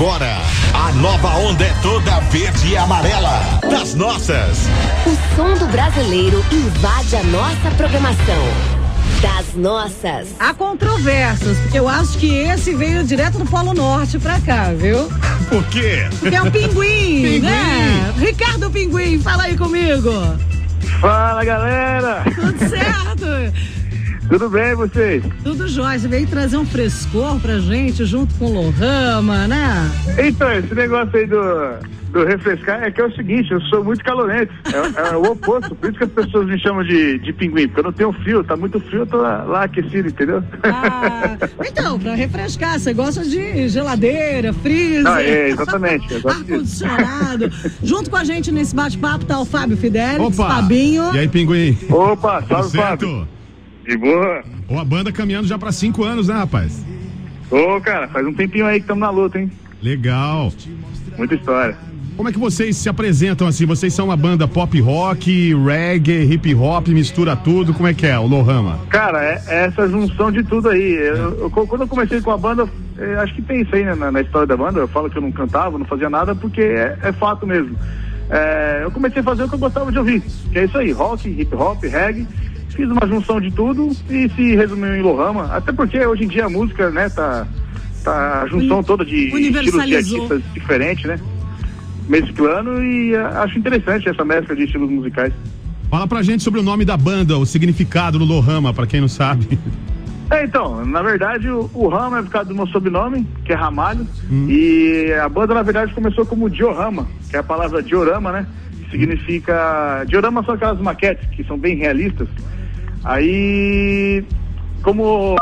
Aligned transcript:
Agora, 0.00 0.38
a 0.72 0.92
nova 0.92 1.28
onda 1.40 1.62
é 1.62 1.74
toda 1.82 2.20
verde 2.30 2.68
e 2.68 2.74
amarela. 2.78 3.38
Das 3.70 3.94
nossas. 3.94 4.60
O 5.04 5.36
som 5.36 5.52
do 5.58 5.66
brasileiro 5.70 6.42
invade 6.50 7.16
a 7.16 7.22
nossa 7.24 7.70
programação. 7.76 8.42
Das 9.20 9.54
nossas. 9.54 10.28
Há 10.40 10.54
controvérsias, 10.54 11.58
porque 11.58 11.78
eu 11.78 11.86
acho 11.86 12.16
que 12.16 12.34
esse 12.34 12.74
veio 12.74 13.04
direto 13.04 13.36
do 13.36 13.44
Polo 13.44 13.74
Norte 13.74 14.18
pra 14.18 14.40
cá, 14.40 14.72
viu? 14.74 15.06
Por 15.50 15.62
quê? 15.64 16.08
Porque 16.18 16.34
é 16.34 16.40
o 16.40 16.50
Pinguim, 16.50 16.70
Pinguim. 17.20 17.38
né? 17.40 18.14
Ricardo 18.16 18.70
Pinguim, 18.70 19.20
fala 19.20 19.42
aí 19.42 19.54
comigo. 19.58 20.10
Fala 20.98 21.44
galera! 21.44 22.24
Tudo 22.34 22.58
certo? 22.70 23.26
Tudo 24.30 24.48
bem 24.48 24.76
vocês? 24.76 25.24
Tudo 25.42 25.66
jóia. 25.66 25.98
Você 25.98 26.06
veio 26.06 26.26
trazer 26.28 26.56
um 26.56 26.64
frescor 26.64 27.40
pra 27.40 27.58
gente 27.58 28.04
junto 28.04 28.32
com 28.36 28.44
o 28.46 28.52
Lohama, 28.52 29.48
né? 29.48 29.90
Então, 30.24 30.52
esse 30.52 30.72
negócio 30.72 31.18
aí 31.18 31.26
do, 31.26 31.40
do 32.12 32.24
refrescar 32.24 32.80
é 32.84 32.92
que 32.92 33.00
é 33.00 33.06
o 33.06 33.12
seguinte, 33.16 33.50
eu 33.50 33.60
sou 33.62 33.82
muito 33.82 34.04
calorento. 34.04 34.52
É, 34.72 35.10
é 35.10 35.16
o 35.16 35.32
oposto, 35.32 35.74
por 35.74 35.90
isso 35.90 35.98
que 35.98 36.04
as 36.04 36.10
pessoas 36.12 36.46
me 36.46 36.56
chamam 36.60 36.84
de, 36.84 37.18
de 37.18 37.32
pinguim, 37.32 37.66
porque 37.66 37.80
eu 37.80 37.84
não 37.84 37.92
tenho 37.92 38.12
frio, 38.12 38.44
tá 38.44 38.56
muito 38.56 38.78
frio, 38.78 39.00
eu 39.00 39.06
tô 39.06 39.16
lá, 39.16 39.42
lá 39.42 39.64
aquecido, 39.64 40.08
entendeu? 40.08 40.44
Ah, 40.62 41.36
então, 41.66 41.98
pra 41.98 42.14
refrescar, 42.14 42.78
você 42.78 42.94
gosta 42.94 43.24
de 43.24 43.68
geladeira, 43.68 44.52
freezer. 44.52 45.02
Não, 45.02 45.16
é, 45.16 45.48
exatamente. 45.48 46.14
Ar-condicionado. 46.24 47.50
Junto 47.82 48.08
com 48.08 48.16
a 48.16 48.22
gente 48.22 48.52
nesse 48.52 48.76
bate-papo 48.76 49.24
tá 49.24 49.40
o 49.40 49.44
Fábio 49.44 49.76
Fidelis, 49.76 50.20
Opa! 50.20 50.54
Fabinho. 50.54 51.12
E 51.16 51.18
aí, 51.18 51.28
pinguim? 51.28 51.76
Opa, 51.90 52.44
salve 52.48 52.76
Fábio. 52.76 53.26
De 53.86 53.96
boa? 53.96 54.42
Ó, 54.68 54.78
a 54.78 54.84
banda 54.84 55.10
caminhando 55.12 55.48
já 55.48 55.58
pra 55.58 55.72
cinco 55.72 56.04
anos, 56.04 56.28
né, 56.28 56.34
rapaz? 56.34 56.84
Ô, 57.50 57.80
cara, 57.80 58.06
faz 58.08 58.26
um 58.26 58.32
tempinho 58.32 58.66
aí 58.66 58.76
que 58.76 58.82
estamos 58.84 59.00
na 59.00 59.10
luta, 59.10 59.38
hein? 59.38 59.50
Legal. 59.82 60.52
Muita 61.18 61.34
história. 61.34 61.76
Como 62.16 62.28
é 62.28 62.32
que 62.32 62.38
vocês 62.38 62.76
se 62.76 62.88
apresentam 62.88 63.46
assim? 63.46 63.64
Vocês 63.64 63.94
são 63.94 64.04
uma 64.06 64.16
banda 64.16 64.46
pop 64.46 64.78
rock, 64.80 65.54
reggae, 65.54 66.30
hip 66.34 66.54
hop, 66.54 66.88
mistura 66.88 67.34
tudo. 67.34 67.72
Como 67.72 67.88
é 67.88 67.94
que 67.94 68.06
é 68.06 68.18
o 68.18 68.26
Lohama? 68.26 68.78
Cara, 68.90 69.22
é, 69.24 69.42
é 69.48 69.64
essa 69.64 69.88
junção 69.88 70.30
de 70.30 70.42
tudo 70.44 70.68
aí. 70.68 70.92
Eu- 70.96 71.40
eu- 71.40 71.50
quando 71.50 71.80
eu 71.80 71.88
comecei 71.88 72.20
com 72.20 72.30
a 72.30 72.36
banda, 72.36 72.68
acho 73.22 73.34
que 73.34 73.42
aí 73.72 73.84
né, 73.84 73.94
na, 73.94 74.12
na 74.12 74.20
história 74.20 74.46
da 74.46 74.56
banda. 74.56 74.80
Eu 74.80 74.88
falo 74.88 75.08
que 75.08 75.16
eu 75.16 75.22
não 75.22 75.32
cantava, 75.32 75.78
não 75.78 75.86
fazia 75.86 76.10
nada, 76.10 76.34
porque 76.34 76.60
é, 76.60 76.98
é 77.02 77.12
fato 77.12 77.46
mesmo. 77.46 77.74
Eh, 78.28 78.80
eu 78.84 78.90
comecei 78.90 79.20
a 79.20 79.24
fazer 79.24 79.44
o 79.44 79.48
que 79.48 79.54
eu 79.54 79.58
gostava 79.58 79.90
de 79.90 79.98
ouvir, 79.98 80.22
que 80.52 80.58
é 80.58 80.64
isso 80.64 80.76
aí, 80.78 80.92
rock, 80.92 81.28
hip 81.28 81.52
hop, 81.54 81.82
reggae. 81.84 82.26
Fiz 82.70 82.88
uma 82.88 83.06
junção 83.06 83.40
de 83.40 83.50
tudo 83.50 83.90
e 84.08 84.28
se 84.30 84.54
resumiu 84.56 84.94
em 84.96 85.02
Lohama. 85.02 85.44
Até 85.54 85.72
porque 85.72 86.04
hoje 86.06 86.24
em 86.24 86.28
dia 86.28 86.46
a 86.46 86.50
música, 86.50 86.90
né, 86.90 87.08
tá, 87.08 87.46
tá 88.02 88.42
a 88.42 88.46
junção 88.46 88.82
toda 88.82 89.04
de 89.04 89.26
estilos 89.26 89.86
de 89.86 89.96
artistas 89.96 90.42
diferentes, 90.54 91.04
né? 91.04 91.18
Mesclando 92.08 92.82
e 92.82 93.14
ah, 93.16 93.42
acho 93.42 93.58
interessante 93.58 94.08
essa 94.08 94.24
mescla 94.24 94.56
de 94.56 94.64
estilos 94.64 94.90
musicais. 94.90 95.32
Fala 95.90 96.06
pra 96.06 96.22
gente 96.22 96.42
sobre 96.42 96.60
o 96.60 96.62
nome 96.62 96.84
da 96.84 96.96
banda, 96.96 97.36
o 97.36 97.44
significado 97.44 98.18
do 98.18 98.24
Lohama, 98.24 98.72
pra 98.72 98.86
quem 98.86 99.00
não 99.00 99.08
sabe. 99.08 99.58
É, 100.30 100.44
então, 100.44 100.86
na 100.86 101.02
verdade, 101.02 101.48
o, 101.50 101.68
o 101.74 101.88
Rama 101.88 102.20
é 102.20 102.22
por 102.22 102.30
causa 102.30 102.48
do 102.48 102.54
meu 102.54 102.66
sobrenome, 102.68 103.26
que 103.44 103.52
é 103.52 103.56
Ramalho, 103.56 104.06
Hum. 104.30 104.46
e 104.48 105.12
a 105.12 105.28
banda, 105.28 105.52
na 105.54 105.62
verdade, 105.62 105.92
começou 105.92 106.24
como 106.24 106.48
diorama, 106.48 107.08
que 107.28 107.34
é 107.34 107.40
a 107.40 107.42
palavra 107.42 107.82
diorama, 107.82 108.30
né? 108.30 108.46
Que 108.78 108.90
significa... 108.92 110.04
Diorama 110.06 110.44
são 110.44 110.54
aquelas 110.54 110.80
maquetes 110.80 111.28
que 111.30 111.42
são 111.42 111.58
bem 111.58 111.76
realistas. 111.76 112.28
Aí, 113.04 114.24
como 114.82 115.36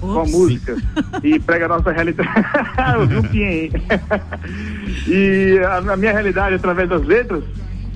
com 0.00 0.20
a 0.20 0.24
música 0.26 0.76
e 1.22 1.38
prega 1.38 1.64
a 1.64 1.68
nossa 1.68 1.90
realidade. 1.90 2.28
Eu 2.94 3.06
vi 3.06 3.40
um 3.40 3.46
aí. 3.48 3.72
e 5.08 5.58
a, 5.64 5.78
a 5.92 5.96
minha 5.96 6.12
realidade 6.12 6.56
através 6.56 6.88
das 6.88 7.02
letras 7.06 7.42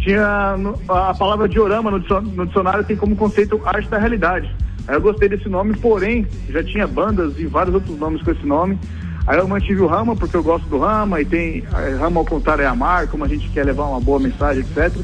tinha 0.00 0.56
a 0.88 1.14
palavra 1.14 1.48
diorama 1.48 1.90
no, 1.90 2.00
dicio- 2.00 2.20
no 2.22 2.46
dicionário 2.46 2.84
tem 2.84 2.96
como 2.96 3.14
conceito 3.16 3.60
arte 3.64 3.88
da 3.90 3.98
realidade. 3.98 4.50
Aí 4.86 4.94
eu 4.94 5.00
gostei 5.02 5.28
desse 5.28 5.48
nome, 5.50 5.76
porém 5.76 6.26
já 6.48 6.62
tinha 6.64 6.86
bandas 6.86 7.38
e 7.38 7.46
vários 7.46 7.74
outros 7.74 7.98
nomes 7.98 8.22
com 8.22 8.30
esse 8.30 8.46
nome. 8.46 8.78
Aí 9.26 9.36
eu 9.38 9.46
mantive 9.46 9.82
o 9.82 9.86
Rama 9.86 10.16
porque 10.16 10.34
eu 10.34 10.42
gosto 10.42 10.66
do 10.68 10.78
Rama 10.78 11.20
e 11.20 11.24
tem 11.26 11.62
eh, 11.74 11.96
Rama 12.00 12.20
ao 12.20 12.24
contrário 12.24 12.62
é 12.62 12.66
amar, 12.66 13.06
como 13.08 13.24
a 13.24 13.28
gente 13.28 13.46
quer 13.50 13.66
levar 13.66 13.84
uma 13.84 14.00
boa 14.00 14.18
mensagem, 14.18 14.62
etc. 14.62 14.96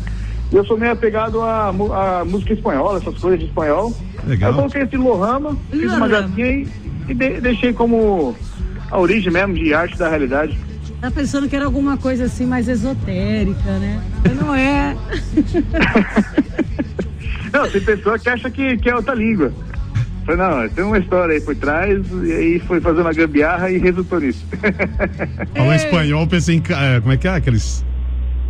Eu 0.52 0.64
sou 0.64 0.78
meio 0.78 0.92
apegado 0.92 1.42
à, 1.42 1.72
música 2.24 2.52
espanhola, 2.52 2.98
essas 2.98 3.18
coisas 3.18 3.40
de 3.40 3.46
espanhol. 3.46 3.92
Legal. 4.26 4.50
Aí 4.50 4.54
eu 4.54 4.58
coloquei 4.60 4.82
esse 4.82 4.96
Lohama, 4.96 5.56
fiz 5.70 5.92
uma 5.92 6.06
gracinha 6.08 6.46
e, 6.46 6.68
e 7.08 7.14
de- 7.14 7.40
deixei 7.40 7.72
como 7.72 8.36
a 8.90 8.98
origem 8.98 9.32
mesmo 9.32 9.54
de 9.54 9.74
arte 9.74 9.98
da 9.98 10.08
realidade. 10.08 10.56
Tá 11.00 11.10
pensando 11.10 11.48
que 11.48 11.56
era 11.56 11.64
alguma 11.64 11.96
coisa 11.96 12.24
assim 12.24 12.46
mais 12.46 12.68
esotérica, 12.68 13.78
né? 13.78 14.00
Mas 14.24 14.36
não 14.40 14.54
é. 14.54 14.96
Não, 17.52 17.68
tem 17.70 17.80
pessoa 17.80 18.18
que 18.18 18.28
acha 18.28 18.50
que, 18.50 18.76
que 18.78 18.90
é 18.90 18.96
outra 18.96 19.14
língua. 19.14 19.52
Falei, 20.26 20.40
não, 20.40 20.68
tem 20.70 20.84
uma 20.84 20.98
história 20.98 21.34
aí 21.34 21.40
por 21.40 21.54
trás, 21.54 22.04
e 22.24 22.32
aí 22.32 22.58
foi 22.58 22.80
fazendo 22.80 23.02
uma 23.02 23.12
gambiarra 23.12 23.70
e 23.70 23.78
resultou 23.78 24.18
nisso. 24.18 24.44
Falou 25.54 25.70
Ei. 25.72 25.76
espanhol, 25.76 26.26
pensei 26.26 26.56
em. 26.56 26.62
é, 26.70 27.00
Como 27.00 27.12
é 27.12 27.16
que 27.16 27.28
é? 27.28 27.34
Aqueles. 27.36 27.84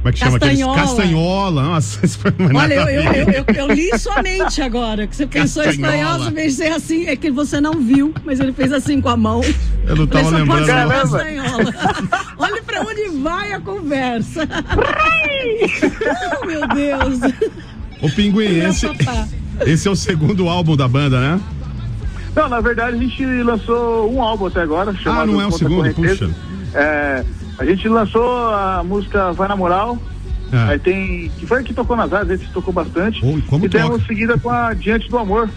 Como 0.05 0.11
é 0.11 0.13
que 0.13 0.19
chama? 0.19 0.37
Aqueles 0.37 0.59
Castanhola. 0.59 0.83
castanhola. 0.83 1.63
Nossa, 1.63 2.05
isso 2.05 2.19
foi 2.19 2.35
uma 2.39 2.61
Olha, 2.61 2.75
eu, 2.75 2.89
eu, 2.89 3.13
eu, 3.13 3.29
eu, 3.33 3.45
eu 3.55 3.67
li 3.69 3.99
sua 3.99 4.23
mente 4.23 4.61
agora, 4.61 5.07
que 5.07 5.17
você 5.17 5.27
pensou 5.27 5.63
em 5.63 5.67
Castanhola. 5.69 5.97
espanhol, 5.97 6.19
você 6.19 6.31
pensei 6.31 6.69
assim, 6.69 7.07
é 7.07 7.17
que 7.17 7.31
você 7.31 7.59
não 7.59 7.81
viu, 7.81 8.13
mas 8.23 8.39
ele 8.39 8.53
fez 8.53 8.71
assim 8.71 9.01
com 9.01 9.09
a 9.09 9.17
mão. 9.17 9.41
Eu 9.87 9.97
não 9.97 10.07
tava 10.07 10.29
lembrando. 10.29 10.67
castanhola. 10.67 11.75
Olha 12.37 12.63
pra 12.63 12.83
onde 12.83 13.09
vai 13.23 13.53
a 13.53 13.61
conversa. 13.61 14.47
oh, 16.43 16.47
meu 16.47 16.69
Deus. 16.69 17.33
O 18.03 18.11
pinguim, 18.15 18.59
esse, 18.59 18.87
esse 19.65 19.89
é 19.89 19.91
o 19.91 19.97
segundo 19.97 20.51
álbum 20.51 20.77
da 20.77 20.87
banda, 20.87 21.19
né? 21.19 21.41
Não, 22.37 22.47
na 22.47 22.61
verdade 22.61 22.97
a 22.97 23.01
gente 23.01 23.25
lançou 23.43 24.13
um 24.13 24.21
álbum 24.21 24.49
até 24.49 24.61
agora, 24.61 24.95
chamado 24.97 25.33
não 25.33 25.41
é 25.41 25.47
o 25.47 25.53
segundo, 25.53 25.95
puxa. 25.95 26.29
É, 26.75 27.25
a 27.59 27.65
gente 27.65 27.89
lançou 27.89 28.49
a 28.49 28.83
música 28.85 29.33
Vai 29.33 29.49
na 29.49 29.57
Moral, 29.57 29.99
É. 30.53 30.73
aí 30.73 30.79
tem. 30.79 31.31
que 31.39 31.47
foi 31.47 31.61
a 31.61 31.63
que 31.63 31.73
tocou 31.75 31.97
nas 31.97 32.13
áreas, 32.13 32.41
esse 32.41 32.53
tocou 32.53 32.73
bastante. 32.73 33.21
Oh, 33.25 33.57
e 33.61 33.65
e 33.65 33.69
demos 33.69 33.91
toca? 33.97 34.07
seguida 34.07 34.39
com 34.39 34.51
a 34.51 34.73
Diante 34.75 35.09
do 35.09 35.19
Amor. 35.19 35.49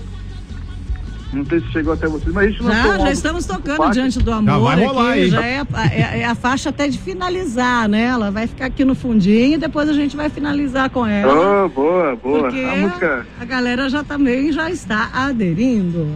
Não 1.34 1.46
sei 1.46 1.60
se 1.60 1.68
chegou 1.74 1.92
até 1.94 2.08
vocês, 2.08 2.34
mas 2.34 2.46
a 2.46 2.50
gente 2.50 2.64
lançou 2.64 2.80
um 2.80 2.84
Já, 2.86 2.92
álbum 2.94 3.06
já 3.06 3.12
estamos 3.12 3.46
tocando 3.46 3.78
faixa. 3.78 3.92
diante 3.92 4.20
do 4.20 4.32
amor. 4.32 4.50
Já 4.54 4.58
vai 4.60 4.86
rolar 4.86 5.10
aqui, 5.12 5.20
aí. 5.20 5.30
já 5.30 5.46
é, 5.46 5.60
a- 5.74 5.86
é- 5.88 6.20
é 6.22 6.26
a 6.26 6.34
faixa 6.36 6.70
até 6.70 6.88
de 6.88 6.98
finalizar, 6.98 7.90
né? 7.90 8.04
Ela 8.06 8.32
vai 8.32 8.48
ficar 8.48 8.66
aqui 8.68 8.86
no 8.86 8.96
fundinho 8.96 9.56
e 9.56 9.58
depois 9.58 9.90
a 9.90 9.94
gente 9.94 10.16
vai 10.16 10.30
finalizar 10.30 10.90
com 10.90 11.06
ela. 11.06 11.66
Oh, 11.66 11.70
boa, 11.70 12.16
boa. 12.16 12.40
Porque 12.44 12.62
A 12.62 12.76
música. 12.78 13.26
a 13.42 13.44
galera 13.46 13.90
já 13.90 14.06
também 14.06 14.54
já 14.54 14.72
está 14.72 15.10
aderindo. 15.14 16.08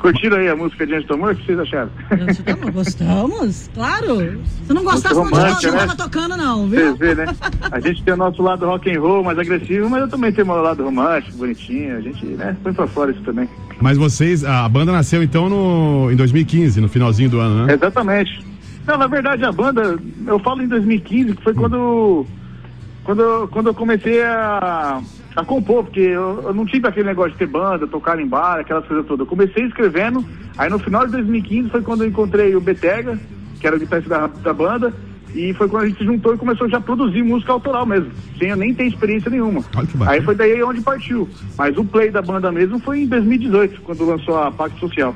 Curtiram 0.00 0.38
aí 0.38 0.48
a 0.48 0.56
música 0.56 0.86
Diante 0.86 1.06
do 1.06 1.14
Amor? 1.14 1.32
O 1.32 1.36
que 1.36 1.44
vocês 1.46 1.58
acharam? 1.58 1.90
Tá- 2.08 2.70
Gostamos? 2.72 3.70
Claro. 3.74 4.40
Se 4.66 4.72
não 4.72 4.82
gostasse, 4.82 5.14
não 5.14 5.24
não 5.24 5.30
tava 5.30 5.86
né? 5.86 5.94
tocando, 5.96 6.36
não, 6.36 6.66
viu? 6.66 6.96
vê, 6.96 7.14
né? 7.14 7.26
A 7.70 7.78
gente 7.80 8.02
tem 8.02 8.14
o 8.14 8.16
nosso 8.16 8.42
lado 8.42 8.64
rock 8.66 8.90
and 8.90 8.98
roll 9.00 9.22
mais 9.22 9.38
agressivo, 9.38 9.90
mas 9.90 10.00
eu 10.00 10.08
também 10.08 10.32
tenho 10.32 10.46
o 10.46 10.50
meu 10.52 10.62
lado 10.62 10.82
romântico, 10.82 11.36
bonitinho. 11.36 11.96
A 11.96 12.00
gente, 12.00 12.24
né, 12.24 12.56
põe 12.62 12.72
pra 12.72 12.86
fora 12.86 13.10
isso 13.10 13.20
também. 13.22 13.48
Mas 13.80 13.98
vocês, 13.98 14.44
a 14.44 14.66
banda 14.68 14.90
nasceu 14.92 15.22
então 15.22 15.48
no, 15.48 16.10
em 16.10 16.16
2015, 16.16 16.80
no 16.80 16.88
finalzinho 16.88 17.28
do 17.30 17.38
ano, 17.38 17.66
né? 17.66 17.74
Exatamente. 17.74 18.44
Não, 18.86 18.96
na 18.96 19.06
verdade 19.06 19.44
a 19.44 19.52
banda, 19.52 19.98
eu 20.26 20.38
falo 20.38 20.62
em 20.62 20.68
2015, 20.68 21.34
que 21.34 21.42
foi 21.44 21.52
quando, 21.54 22.24
quando, 23.04 23.20
eu- 23.22 23.48
quando 23.48 23.66
eu 23.68 23.74
comecei 23.74 24.22
a, 24.22 25.00
a 25.36 25.44
compor, 25.44 25.84
porque 25.84 26.00
eu, 26.00 26.42
eu 26.44 26.54
não 26.54 26.66
tive 26.66 26.88
aquele 26.88 27.06
negócio 27.06 27.32
de 27.32 27.38
ter 27.38 27.46
banda, 27.46 27.86
tocar 27.86 28.18
em 28.18 28.26
bar, 28.26 28.58
aquelas 28.58 28.86
coisas 28.86 29.06
todas. 29.06 29.20
Eu 29.20 29.26
comecei 29.26 29.64
escrevendo, 29.64 30.24
aí 30.58 30.68
no 30.68 30.78
final 30.78 31.06
de 31.06 31.12
2015 31.12 31.70
foi 31.70 31.82
quando 31.82 32.04
eu 32.04 32.08
encontrei 32.08 32.54
o 32.56 32.60
Betega, 32.60 33.18
que 33.60 33.66
era 33.66 33.76
o 33.76 33.78
guitarrista 33.78 34.10
da, 34.10 34.26
da 34.26 34.52
banda, 34.52 34.92
e 35.34 35.54
foi 35.54 35.68
quando 35.68 35.84
a 35.84 35.88
gente 35.88 35.98
se 35.98 36.04
juntou 36.04 36.34
e 36.34 36.38
começou 36.38 36.68
já 36.68 36.78
a 36.78 36.80
produzir 36.80 37.22
música 37.22 37.52
autoral 37.52 37.86
mesmo, 37.86 38.10
sem 38.38 38.48
eu 38.48 38.56
nem 38.56 38.74
ter 38.74 38.86
experiência 38.86 39.30
nenhuma. 39.30 39.62
Olha 39.76 39.86
que 39.86 39.96
bacana. 39.96 40.16
Aí 40.16 40.24
foi 40.24 40.34
daí 40.34 40.62
onde 40.62 40.80
partiu. 40.80 41.28
Mas 41.56 41.76
o 41.76 41.84
play 41.84 42.10
da 42.10 42.20
banda 42.20 42.50
mesmo 42.50 42.80
foi 42.80 43.02
em 43.02 43.06
2018, 43.06 43.80
quando 43.82 44.04
lançou 44.04 44.36
a 44.36 44.50
Pacto 44.50 44.80
Social. 44.80 45.14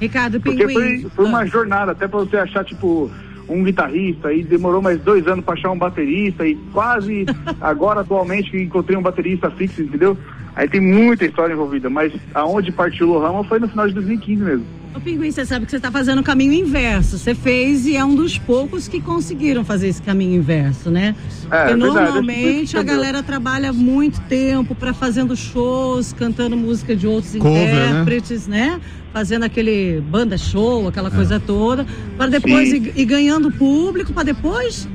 Ricardo 0.00 0.40
Porque 0.40 0.66
Pinguim. 0.66 1.02
foi, 1.02 1.10
foi 1.10 1.24
uma 1.26 1.46
jornada, 1.46 1.92
até 1.92 2.08
pra 2.08 2.20
você 2.20 2.36
achar, 2.36 2.64
tipo, 2.64 3.10
um 3.48 3.62
guitarrista, 3.62 4.32
e 4.32 4.42
demorou 4.42 4.80
mais 4.80 5.00
dois 5.00 5.26
anos 5.26 5.44
pra 5.44 5.54
achar 5.54 5.70
um 5.70 5.78
baterista, 5.78 6.46
e 6.46 6.54
quase 6.72 7.26
agora, 7.60 8.00
atualmente, 8.00 8.50
que 8.50 8.62
encontrei 8.62 8.96
um 8.96 9.02
baterista 9.02 9.50
fixo, 9.50 9.82
entendeu? 9.82 10.16
Aí 10.56 10.68
tem 10.68 10.80
muita 10.80 11.24
história 11.24 11.52
envolvida, 11.52 11.90
mas 11.90 12.12
aonde 12.32 12.70
partiu 12.70 13.10
o 13.10 13.18
Rama 13.18 13.42
foi 13.44 13.58
no 13.58 13.68
final 13.68 13.88
de 13.88 13.94
2015 13.94 14.42
mesmo. 14.42 14.83
Ô, 14.94 15.00
Pinguim, 15.00 15.28
você 15.28 15.44
sabe 15.44 15.64
que 15.64 15.72
você 15.72 15.78
está 15.78 15.90
fazendo 15.90 16.20
o 16.20 16.22
caminho 16.22 16.52
inverso. 16.52 17.18
Você 17.18 17.34
fez 17.34 17.84
e 17.84 17.96
é 17.96 18.04
um 18.04 18.14
dos 18.14 18.38
poucos 18.38 18.86
que 18.86 19.00
conseguiram 19.00 19.64
fazer 19.64 19.88
esse 19.88 20.00
caminho 20.00 20.36
inverso, 20.36 20.88
né? 20.88 21.16
É, 21.50 21.58
Porque 21.58 21.72
é 21.72 21.76
normalmente 21.76 22.76
a 22.76 22.82
galera 22.82 23.20
trabalha 23.20 23.72
muito 23.72 24.20
tempo 24.22 24.72
para 24.72 24.94
fazendo 24.94 25.36
shows, 25.36 26.12
cantando 26.12 26.56
música 26.56 26.94
de 26.94 27.08
outros 27.08 27.34
Cover, 27.34 27.52
né? 27.52 27.90
intérpretes, 27.90 28.46
né? 28.46 28.80
Fazendo 29.12 29.42
aquele 29.42 30.00
banda 30.00 30.38
show, 30.38 30.86
aquela 30.86 31.10
coisa 31.10 31.40
toda, 31.40 31.84
para 32.16 32.28
depois 32.28 32.70
Sim. 32.70 32.76
ir, 32.76 32.92
ir 32.94 33.04
ganhando 33.04 33.50
público, 33.50 34.12
para 34.12 34.22
depois 34.22 34.88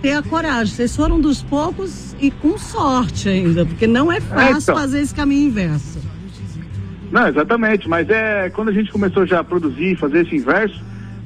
ter 0.00 0.12
a 0.12 0.22
coragem. 0.22 0.72
Vocês 0.72 0.94
foram 0.94 1.16
um 1.16 1.20
dos 1.20 1.42
poucos 1.42 2.14
e 2.20 2.30
com 2.30 2.56
sorte 2.56 3.28
ainda, 3.28 3.66
porque 3.66 3.88
não 3.88 4.12
é 4.12 4.20
fácil 4.20 4.58
então. 4.58 4.74
fazer 4.76 5.00
esse 5.00 5.14
caminho 5.14 5.48
inverso. 5.48 6.09
Não, 7.10 7.26
exatamente, 7.26 7.88
mas 7.88 8.08
é 8.08 8.50
quando 8.50 8.68
a 8.68 8.72
gente 8.72 8.92
começou 8.92 9.26
já 9.26 9.40
a 9.40 9.44
produzir, 9.44 9.96
fazer 9.96 10.24
esse 10.24 10.36
inverso, 10.36 10.80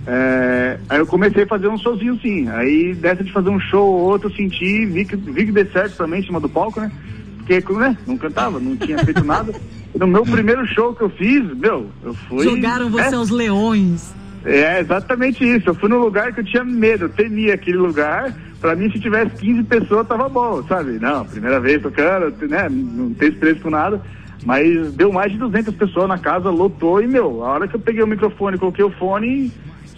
é, 0.06 0.78
aí 0.88 0.98
eu 0.98 1.06
comecei 1.06 1.44
a 1.44 1.46
fazer 1.46 1.68
um 1.68 1.78
showzinho 1.78 2.18
sim. 2.20 2.48
Aí 2.48 2.94
dessa 2.94 3.24
de 3.24 3.32
fazer 3.32 3.50
um 3.50 3.60
show 3.60 3.86
ou 3.86 4.00
outro, 4.00 4.28
eu 4.28 4.34
senti, 4.34 4.84
vi 4.86 5.04
que, 5.04 5.16
vi 5.16 5.46
que 5.46 5.52
deu 5.52 5.66
certo 5.72 5.96
também 5.96 6.20
em 6.20 6.26
cima 6.26 6.40
do 6.40 6.48
palco, 6.48 6.80
né? 6.80 6.90
Porque 7.38 7.62
né, 7.74 7.96
não 8.06 8.16
cantava, 8.16 8.58
não 8.58 8.76
tinha 8.76 8.98
feito 8.98 9.24
nada. 9.24 9.54
No 9.94 10.06
meu 10.06 10.24
primeiro 10.24 10.66
show 10.66 10.94
que 10.94 11.02
eu 11.02 11.10
fiz, 11.10 11.42
meu, 11.56 11.88
eu 12.02 12.14
fui. 12.14 12.44
Jogaram 12.44 12.90
você 12.90 13.14
é, 13.14 13.14
aos 13.14 13.30
leões. 13.30 14.12
É 14.44 14.80
exatamente 14.80 15.44
isso. 15.44 15.70
Eu 15.70 15.74
fui 15.74 15.88
num 15.88 15.98
lugar 15.98 16.32
que 16.32 16.40
eu 16.40 16.44
tinha 16.44 16.64
medo, 16.64 17.04
eu 17.04 17.08
temia 17.08 17.54
aquele 17.54 17.78
lugar. 17.78 18.34
Pra 18.60 18.74
mim, 18.74 18.90
se 18.90 18.98
tivesse 18.98 19.36
15 19.36 19.62
pessoas, 19.64 20.08
tava 20.08 20.28
bom, 20.28 20.62
sabe? 20.66 20.98
Não, 20.98 21.24
primeira 21.26 21.60
vez 21.60 21.82
tocando, 21.82 22.34
né? 22.48 22.66
Não 22.70 23.12
tem 23.12 23.28
estresse 23.28 23.60
com 23.60 23.70
nada. 23.70 24.00
Mas 24.44 24.92
deu 24.92 25.10
mais 25.12 25.32
de 25.32 25.38
200 25.38 25.74
pessoas 25.74 26.08
na 26.08 26.18
casa, 26.18 26.50
lotou 26.50 27.00
e, 27.02 27.06
meu, 27.06 27.42
a 27.44 27.48
hora 27.48 27.68
que 27.68 27.76
eu 27.76 27.80
peguei 27.80 28.02
o 28.02 28.06
microfone, 28.06 28.58
coloquei 28.58 28.84
o 28.84 28.90
fone, 28.90 29.50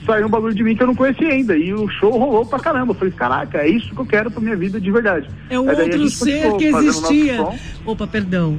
saiu 0.06 0.26
um 0.26 0.30
bagulho 0.30 0.54
de 0.54 0.62
mim 0.62 0.76
que 0.76 0.82
eu 0.82 0.86
não 0.86 0.94
conhecia 0.94 1.28
ainda. 1.28 1.56
E 1.56 1.74
o 1.74 1.88
show 1.88 2.12
rolou 2.16 2.46
pra 2.46 2.60
caramba. 2.60 2.92
Eu 2.92 2.96
falei, 2.96 3.12
caraca, 3.12 3.58
é 3.58 3.68
isso 3.68 3.92
que 3.92 4.00
eu 4.00 4.06
quero 4.06 4.30
pra 4.30 4.40
minha 4.40 4.56
vida 4.56 4.80
de 4.80 4.90
verdade. 4.92 5.28
É 5.50 5.58
um 5.58 5.68
outro 5.68 6.08
ser 6.10 6.56
que 6.58 6.64
existia. 6.66 7.44
Opa, 7.84 8.06
perdão. 8.06 8.56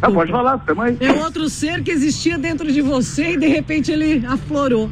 Ah, 0.00 0.10
pode 0.10 0.30
falar, 0.30 0.58
tamo 0.58 0.82
aí. 0.82 0.96
É 1.00 1.10
um 1.10 1.20
outro 1.22 1.48
ser 1.48 1.82
que 1.82 1.90
existia 1.90 2.38
dentro 2.38 2.70
de 2.70 2.80
você 2.82 3.32
e 3.32 3.36
de 3.36 3.48
repente 3.48 3.90
ele 3.90 4.24
aflorou. 4.26 4.88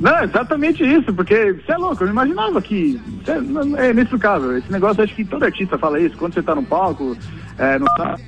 Não, 0.00 0.24
exatamente 0.24 0.82
isso, 0.82 1.14
porque 1.14 1.52
você 1.52 1.72
é 1.72 1.76
louco, 1.76 2.02
eu 2.02 2.06
não 2.06 2.12
imaginava 2.14 2.60
que. 2.60 2.98
não- 3.46 3.78
É 3.78 3.90
inexplicável. 3.90 4.56
Esse 4.58 4.72
negócio, 4.72 5.04
acho 5.04 5.14
que 5.14 5.24
todo 5.24 5.44
artista 5.44 5.78
fala 5.78 6.00
isso, 6.00 6.16
quando 6.16 6.34
você 6.34 6.42
tá 6.42 6.54
no 6.56 6.64
palco, 6.64 7.16
é, 7.56 7.78
não 7.78 7.86
tá. 7.96 8.18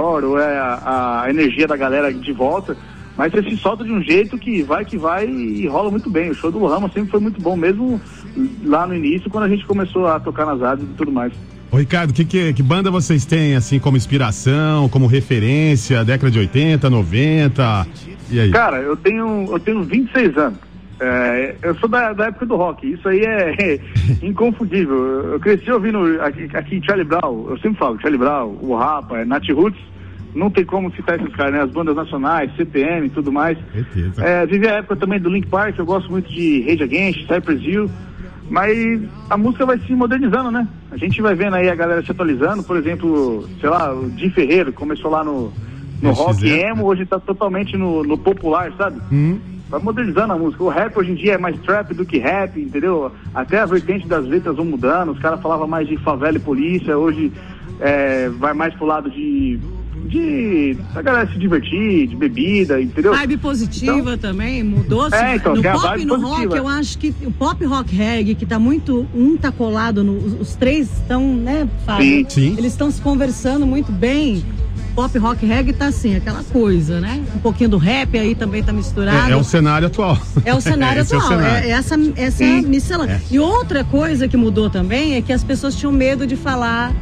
Ou 0.00 0.38
é 0.38 0.58
a, 0.58 1.22
a 1.24 1.30
energia 1.30 1.66
da 1.66 1.76
galera 1.76 2.12
de 2.12 2.32
volta, 2.32 2.76
mas 3.16 3.32
você 3.32 3.42
se 3.42 3.56
solta 3.56 3.84
de 3.84 3.92
um 3.92 4.02
jeito 4.02 4.38
que 4.38 4.62
vai 4.62 4.84
que 4.84 4.96
vai 4.96 5.26
e 5.26 5.66
rola 5.66 5.90
muito 5.90 6.08
bem. 6.08 6.30
O 6.30 6.34
show 6.34 6.50
do 6.50 6.58
Lohama 6.58 6.88
sempre 6.88 7.10
foi 7.10 7.20
muito 7.20 7.40
bom, 7.40 7.56
mesmo 7.56 8.00
lá 8.64 8.86
no 8.86 8.94
início, 8.94 9.30
quando 9.30 9.44
a 9.44 9.48
gente 9.48 9.66
começou 9.66 10.06
a 10.06 10.18
tocar 10.18 10.46
nas 10.46 10.60
rádios 10.60 10.88
e 10.88 10.94
tudo 10.94 11.12
mais. 11.12 11.32
Ô, 11.70 11.76
Ricardo, 11.76 12.12
que, 12.12 12.24
que, 12.24 12.52
que 12.52 12.62
banda 12.62 12.90
vocês 12.90 13.24
têm, 13.24 13.54
assim, 13.54 13.78
como 13.78 13.96
inspiração, 13.96 14.88
como 14.88 15.06
referência, 15.06 16.04
década 16.04 16.30
de 16.30 16.38
80, 16.38 16.90
90? 16.90 17.86
E 18.30 18.40
aí? 18.40 18.50
Cara, 18.50 18.78
eu 18.78 18.96
tenho, 18.96 19.46
eu 19.50 19.58
tenho 19.58 19.82
26 19.82 20.36
anos. 20.36 20.69
É, 21.00 21.56
eu 21.62 21.74
sou 21.76 21.88
da, 21.88 22.12
da 22.12 22.26
época 22.26 22.44
do 22.46 22.56
rock. 22.56 22.92
Isso 22.92 23.08
aí 23.08 23.20
é, 23.20 23.80
inconfundível. 24.22 25.32
Eu 25.32 25.40
cresci 25.40 25.70
ouvindo 25.70 26.20
aqui, 26.20 26.48
aqui 26.52 26.80
Charlie 26.84 27.06
Brown. 27.06 27.48
Eu 27.48 27.58
sempre 27.58 27.78
falo 27.78 28.00
Charlie 28.00 28.18
Brown, 28.18 28.58
o 28.60 28.76
Rapa, 28.76 29.18
é, 29.18 29.24
Nat 29.24 29.48
Roots. 29.48 29.80
Não 30.34 30.50
tem 30.50 30.64
como 30.64 30.92
citar 30.94 31.18
esses 31.18 31.34
caras, 31.34 31.52
né? 31.52 31.62
As 31.62 31.70
bandas 31.70 31.96
nacionais, 31.96 32.54
CPM 32.54 33.06
e 33.06 33.10
tudo 33.10 33.32
mais. 33.32 33.58
Certeza. 33.72 34.22
É, 34.22 34.46
vivi 34.46 34.68
a 34.68 34.74
época 34.74 34.94
também 34.96 35.18
do 35.18 35.30
Link 35.30 35.48
Park. 35.48 35.76
Eu 35.78 35.86
gosto 35.86 36.10
muito 36.10 36.30
de 36.30 36.62
Rage 36.68 36.82
Against, 36.84 37.20
Cypress 37.26 37.62
Hill. 37.62 37.90
Mas 38.50 39.00
a 39.30 39.36
música 39.36 39.64
vai 39.64 39.78
se 39.78 39.92
modernizando, 39.92 40.50
né? 40.50 40.66
A 40.90 40.96
gente 40.96 41.22
vai 41.22 41.34
vendo 41.34 41.54
aí 41.54 41.68
a 41.68 41.74
galera 41.74 42.04
se 42.04 42.10
atualizando. 42.10 42.62
Por 42.64 42.76
exemplo, 42.76 43.48
sei 43.60 43.70
lá, 43.70 43.94
o 43.94 44.10
Jim 44.18 44.30
Ferreiro 44.30 44.72
começou 44.72 45.10
lá 45.10 45.24
no, 45.24 45.52
no 46.02 46.10
NX0, 46.10 46.14
rock 46.16 46.48
emo, 46.48 46.84
hoje 46.84 47.06
tá 47.06 47.20
totalmente 47.20 47.76
no, 47.76 48.02
no 48.02 48.18
popular, 48.18 48.72
sabe? 48.76 49.00
Hum, 49.12 49.38
Vai 49.70 49.80
modernizando 49.80 50.32
a 50.32 50.36
música. 50.36 50.64
O 50.64 50.68
rap 50.68 50.98
hoje 50.98 51.12
em 51.12 51.14
dia 51.14 51.34
é 51.34 51.38
mais 51.38 51.56
trap 51.60 51.94
do 51.94 52.04
que 52.04 52.18
rap, 52.18 52.60
entendeu? 52.60 53.12
Até 53.32 53.60
a 53.60 53.66
vertente 53.66 54.06
das 54.06 54.26
letras 54.26 54.56
vão 54.56 54.64
mudando. 54.64 55.12
Os 55.12 55.18
caras 55.20 55.40
falavam 55.40 55.68
mais 55.68 55.86
de 55.86 55.96
favela 55.98 56.36
e 56.36 56.40
polícia, 56.40 56.98
hoje 56.98 57.32
é, 57.78 58.28
vai 58.28 58.52
mais 58.52 58.74
pro 58.74 58.84
lado 58.84 59.08
de. 59.08 59.60
de. 60.06 60.76
a 60.92 61.00
galera 61.00 61.30
se 61.30 61.38
divertir, 61.38 62.08
de 62.08 62.16
bebida, 62.16 62.80
entendeu? 62.80 63.14
Vibe 63.14 63.36
positiva 63.36 64.16
também, 64.16 64.64
mudou-se. 64.64 65.14
É, 65.14 65.36
então, 65.36 65.54
no 65.54 65.62
pop 65.62 66.00
e 66.00 66.04
no 66.04 66.18
positiva. 66.18 66.42
rock, 66.42 66.56
eu 66.56 66.66
acho 66.66 66.98
que 66.98 67.14
o 67.24 67.30
pop 67.30 67.64
rock 67.64 67.94
reggae, 67.94 68.34
que 68.34 68.44
tá 68.44 68.58
muito. 68.58 69.06
Um 69.14 69.36
tá 69.36 69.52
colado, 69.52 70.02
no, 70.02 70.16
os, 70.16 70.40
os 70.40 70.54
três 70.56 70.90
estão, 70.98 71.32
né, 71.32 71.68
Fábio? 71.86 72.04
Sim. 72.04 72.26
Sim. 72.28 72.54
Eles 72.58 72.72
estão 72.72 72.90
se 72.90 73.00
conversando 73.00 73.64
muito 73.64 73.92
bem. 73.92 74.44
Pop 74.94 75.16
rock 75.18 75.46
reggae 75.46 75.72
tá 75.72 75.86
assim, 75.86 76.16
aquela 76.16 76.42
coisa, 76.44 77.00
né? 77.00 77.22
Um 77.34 77.38
pouquinho 77.38 77.70
do 77.70 77.78
rap 77.78 78.18
aí 78.18 78.34
também 78.34 78.62
tá 78.62 78.72
misturado. 78.72 79.30
é, 79.30 79.32
é 79.32 79.36
o 79.36 79.44
cenário 79.44 79.86
atual. 79.86 80.18
É 80.44 80.54
o 80.54 80.60
cenário 80.60 81.00
Esse 81.02 81.14
é 81.14 81.16
o 81.16 81.20
atual, 81.20 81.40
é, 81.40 81.44
cenário. 81.44 81.68
é 81.68 81.70
essa, 81.70 81.94
essa 82.16 82.36
Sim. 82.38 82.62
miscelânea. 82.62 83.14
É. 83.14 83.34
E 83.34 83.38
outra 83.38 83.84
coisa 83.84 84.26
que 84.28 84.36
mudou 84.36 84.68
também 84.68 85.14
é 85.14 85.22
que 85.22 85.32
as 85.32 85.42
pessoas 85.44 85.74
tinham 85.76 85.92
medo 85.92 86.26
de 86.26 86.36
falar 86.36 86.92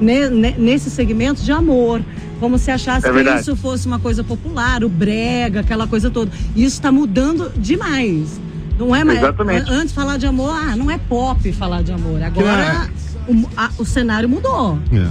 ne- 0.00 0.28
ne- 0.28 0.54
nesse 0.58 0.90
segmento 0.90 1.42
de 1.42 1.50
amor. 1.52 2.02
Como 2.38 2.56
se 2.56 2.70
achasse 2.70 3.04
É 3.08 3.10
que 3.12 3.30
isso 3.40 3.56
fosse 3.56 3.88
uma 3.88 3.98
coisa 3.98 4.22
popular, 4.22 4.84
o 4.84 4.88
brega, 4.88 5.60
aquela 5.60 5.88
coisa 5.88 6.08
toda. 6.10 6.30
E 6.54 6.62
isso 6.64 6.76
está 6.76 6.92
mudando 6.92 7.50
demais. 7.56 8.40
Não 8.78 8.94
é 8.94 9.02
mais. 9.02 9.18
Exatamente. 9.18 9.68
an- 9.68 9.74
Antes 9.80 9.92
falar 9.92 10.18
de 10.18 10.26
amor, 10.26 10.54
ah, 10.54 10.76
não 10.76 10.88
é 10.88 10.98
pop 10.98 11.50
falar 11.52 11.82
de 11.82 11.90
amor. 11.90 12.22
Agora 12.22 12.88
o, 13.26 13.44
a- 13.56 13.70
o 13.78 13.84
cenário 13.84 14.28
mudou. 14.28 14.78
É. 14.92 15.08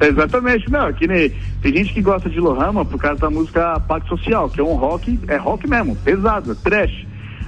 Exatamente, 0.00 0.70
não, 0.70 0.92
que 0.92 1.06
nem, 1.06 1.30
tem 1.60 1.72
gente 1.76 1.92
que 1.92 2.00
gosta 2.00 2.28
de 2.30 2.38
Lohama 2.38 2.84
por 2.84 2.98
causa 3.00 3.20
da 3.20 3.30
música 3.30 3.80
Pacto 3.80 4.08
Social, 4.16 4.48
que 4.48 4.60
é 4.60 4.64
um 4.64 4.74
rock, 4.74 5.18
é 5.26 5.36
rock 5.36 5.68
mesmo, 5.68 5.96
pesado, 5.96 6.52
é 6.52 6.54
trash. 6.54 7.06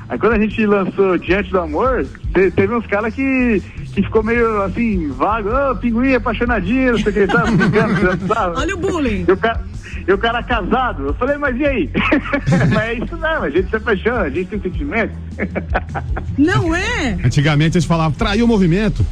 Aí 0.09 0.19
quando 0.19 0.33
a 0.33 0.41
gente 0.41 0.67
lançou 0.67 1.17
Diante 1.17 1.51
do 1.53 1.61
Amor, 1.61 2.05
te- 2.35 2.51
teve 2.51 2.75
uns 2.75 2.85
caras 2.89 3.15
que, 3.15 3.63
que 3.95 4.03
ficou 4.03 4.25
meio 4.25 4.63
assim, 4.63 5.07
vago, 5.11 5.49
ô, 5.49 5.77
pinguim, 5.77 6.15
apaixonadinho, 6.15 6.93
não 6.93 6.99
sei 6.99 7.13
o 7.13 7.15
que, 7.15 7.27
sabe? 7.33 7.51
Olha 8.59 8.75
o 8.75 8.79
bullying. 8.79 9.25
E 9.29 9.31
o 9.33 9.37
cara, 9.37 9.61
e 10.07 10.13
o 10.13 10.19
cara 10.19 10.43
casado, 10.43 11.07
eu 11.07 11.15
falei, 11.15 11.37
mas 11.37 11.59
e 11.59 11.65
aí? 11.65 11.91
mas 12.73 12.83
é 12.83 12.95
isso 12.95 13.17
mesmo, 13.17 13.45
a 13.45 13.51
gente 13.51 13.69
se 13.71 13.77
apaixona, 13.77 14.21
a 14.23 14.31
gente 14.31 14.47
tem 14.49 14.61
sentimento. 14.61 15.13
Não 16.37 16.75
é? 16.75 17.19
Antigamente 17.25 17.77
eles 17.77 17.85
falavam, 17.85 18.13
traiu 18.13 18.45
o 18.45 18.49
movimento. 18.49 19.05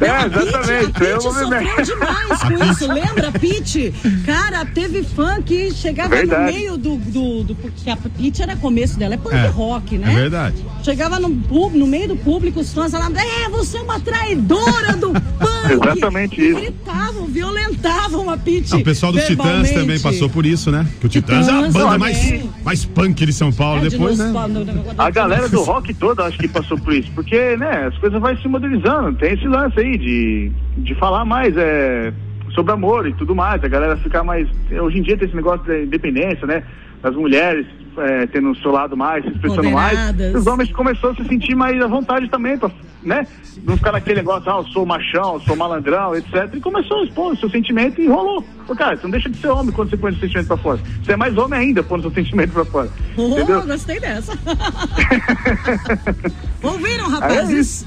é, 0.00 0.26
exatamente. 0.26 0.84
a 0.84 0.98
Pitty 0.98 1.10
vou 1.10 1.20
sofreu 1.20 1.84
demais 1.84 2.40
com 2.42 2.64
isso, 2.72 2.92
lembra, 2.92 3.32
Pitty? 3.32 3.92
Cara, 4.24 4.64
teve 4.64 5.02
fã 5.02 5.40
que 5.42 5.70
chegava 5.72 6.10
Verdade. 6.16 6.40
no 6.42 6.52
meio 6.58 6.76
do, 6.76 6.96
do, 6.96 7.44
do- 7.44 7.54
Porque 7.54 7.90
a 7.90 7.96
Pitty 7.96 8.42
era 8.42 8.56
começo 8.56 8.98
dela, 8.98 9.14
é 9.14 9.16
punk 9.16 9.34
É, 9.34 9.46
rock, 9.48 9.98
né? 9.98 10.12
É 10.12 10.16
verdade. 10.16 10.64
Chegava 10.82 11.18
no, 11.18 11.30
pub- 11.30 11.74
no 11.74 11.86
meio 11.86 12.08
do 12.08 12.16
público, 12.16 12.60
os 12.60 12.72
fãs 12.72 12.92
falavam, 12.92 13.16
é, 13.18 13.48
você 13.48 13.78
é 13.78 13.82
uma 13.82 13.98
traidora 14.00 14.96
do 14.96 15.10
punk. 15.12 15.72
Exatamente 15.72 16.40
E 16.40 16.50
isso. 16.50 16.60
Gritavam, 16.60 17.26
violentavam 17.26 18.30
a 18.30 18.36
Pitty. 18.36 18.74
Ah, 18.74 18.76
o 18.76 18.84
pessoal 18.84 19.12
dos 19.12 19.24
Titãs 19.24 19.70
também 19.72 19.98
passou 20.00 20.25
por 20.28 20.44
isso, 20.46 20.70
né? 20.70 20.86
Que 21.00 21.06
o 21.06 21.08
Titãs, 21.08 21.48
é 21.48 21.50
a 21.50 21.54
Titãs 21.56 21.72
banda 21.74 21.98
mais, 21.98 22.44
mais 22.64 22.84
punk 22.84 23.24
de 23.26 23.32
São 23.32 23.52
Paulo 23.52 23.78
É, 23.78 23.82
de 23.84 23.90
depois, 23.90 24.18
nos- 24.18 24.32
né? 24.32 24.94
A 24.98 25.10
galera 25.10 25.48
do 25.48 25.62
rock 25.62 25.92
toda 25.94 26.24
acho 26.24 26.38
que 26.38 26.48
passou 26.48 26.78
por 26.78 26.92
isso, 26.92 27.10
porque, 27.14 27.56
né, 27.56 27.86
as 27.88 27.98
coisas 27.98 28.20
vão 28.20 28.36
se 28.36 28.48
modernizando, 28.48 29.16
tem 29.18 29.32
esse 29.34 29.46
lance 29.46 29.78
aí 29.80 29.96
de, 29.98 30.52
de 30.78 30.94
falar 30.96 31.24
mais 31.24 31.56
é, 31.56 32.12
sobre 32.54 32.72
amor 32.72 33.06
e 33.08 33.12
tudo 33.14 33.34
mais, 33.34 33.62
a 33.62 33.68
galera 33.68 33.96
ficar 33.98 34.22
mais. 34.24 34.48
Hoje 34.70 34.98
em 34.98 35.02
dia 35.02 35.16
tem 35.16 35.26
esse 35.26 35.36
negócio 35.36 35.66
da 35.66 35.78
independência, 35.78 36.46
né? 36.46 36.62
Das 37.06 37.14
mulheres 37.14 37.64
é, 37.98 38.26
tendo 38.26 38.50
o 38.50 38.56
seu 38.56 38.72
lado 38.72 38.96
mais, 38.96 39.24
se 39.24 39.30
expressando 39.30 39.70
mais. 39.70 39.96
Os 40.34 40.44
homens 40.44 40.72
começaram 40.72 41.14
a 41.14 41.14
se 41.14 41.24
sentir 41.28 41.54
mais 41.54 41.80
à 41.80 41.86
vontade 41.86 42.28
também, 42.28 42.58
pra, 42.58 42.68
né? 43.00 43.24
Não 43.62 43.76
ficar 43.76 43.92
naquele 43.92 44.16
negócio, 44.16 44.50
ah, 44.50 44.56
eu 44.56 44.64
sou 44.72 44.84
machão, 44.84 45.34
eu 45.34 45.40
sou 45.42 45.54
malandrão, 45.54 46.16
etc. 46.16 46.52
E 46.52 46.60
começou 46.60 46.98
a 46.98 47.04
expor 47.04 47.32
o 47.32 47.36
seu 47.36 47.48
sentimento 47.48 48.00
e 48.00 48.08
rolou. 48.08 48.44
Pô, 48.66 48.74
cara, 48.74 48.96
você 48.96 49.04
não 49.04 49.12
deixa 49.12 49.30
de 49.30 49.38
ser 49.38 49.46
homem 49.46 49.72
quando 49.72 49.90
você 49.90 49.96
põe 49.96 50.10
o 50.10 50.14
seu 50.14 50.22
sentimento 50.22 50.48
pra 50.48 50.56
fora. 50.56 50.80
Você 51.00 51.12
é 51.12 51.16
mais 51.16 51.38
homem 51.38 51.60
ainda 51.60 51.80
pondo 51.84 52.02
seu 52.02 52.10
sentimento 52.10 52.52
pra 52.52 52.64
fora. 52.64 52.90
Oh, 53.16 53.28
entendeu? 53.28 53.64
gostei 53.64 54.00
dessa. 54.00 54.32
Ouviram, 56.60 57.06
é 57.06 57.10
rapazes? 57.10 57.86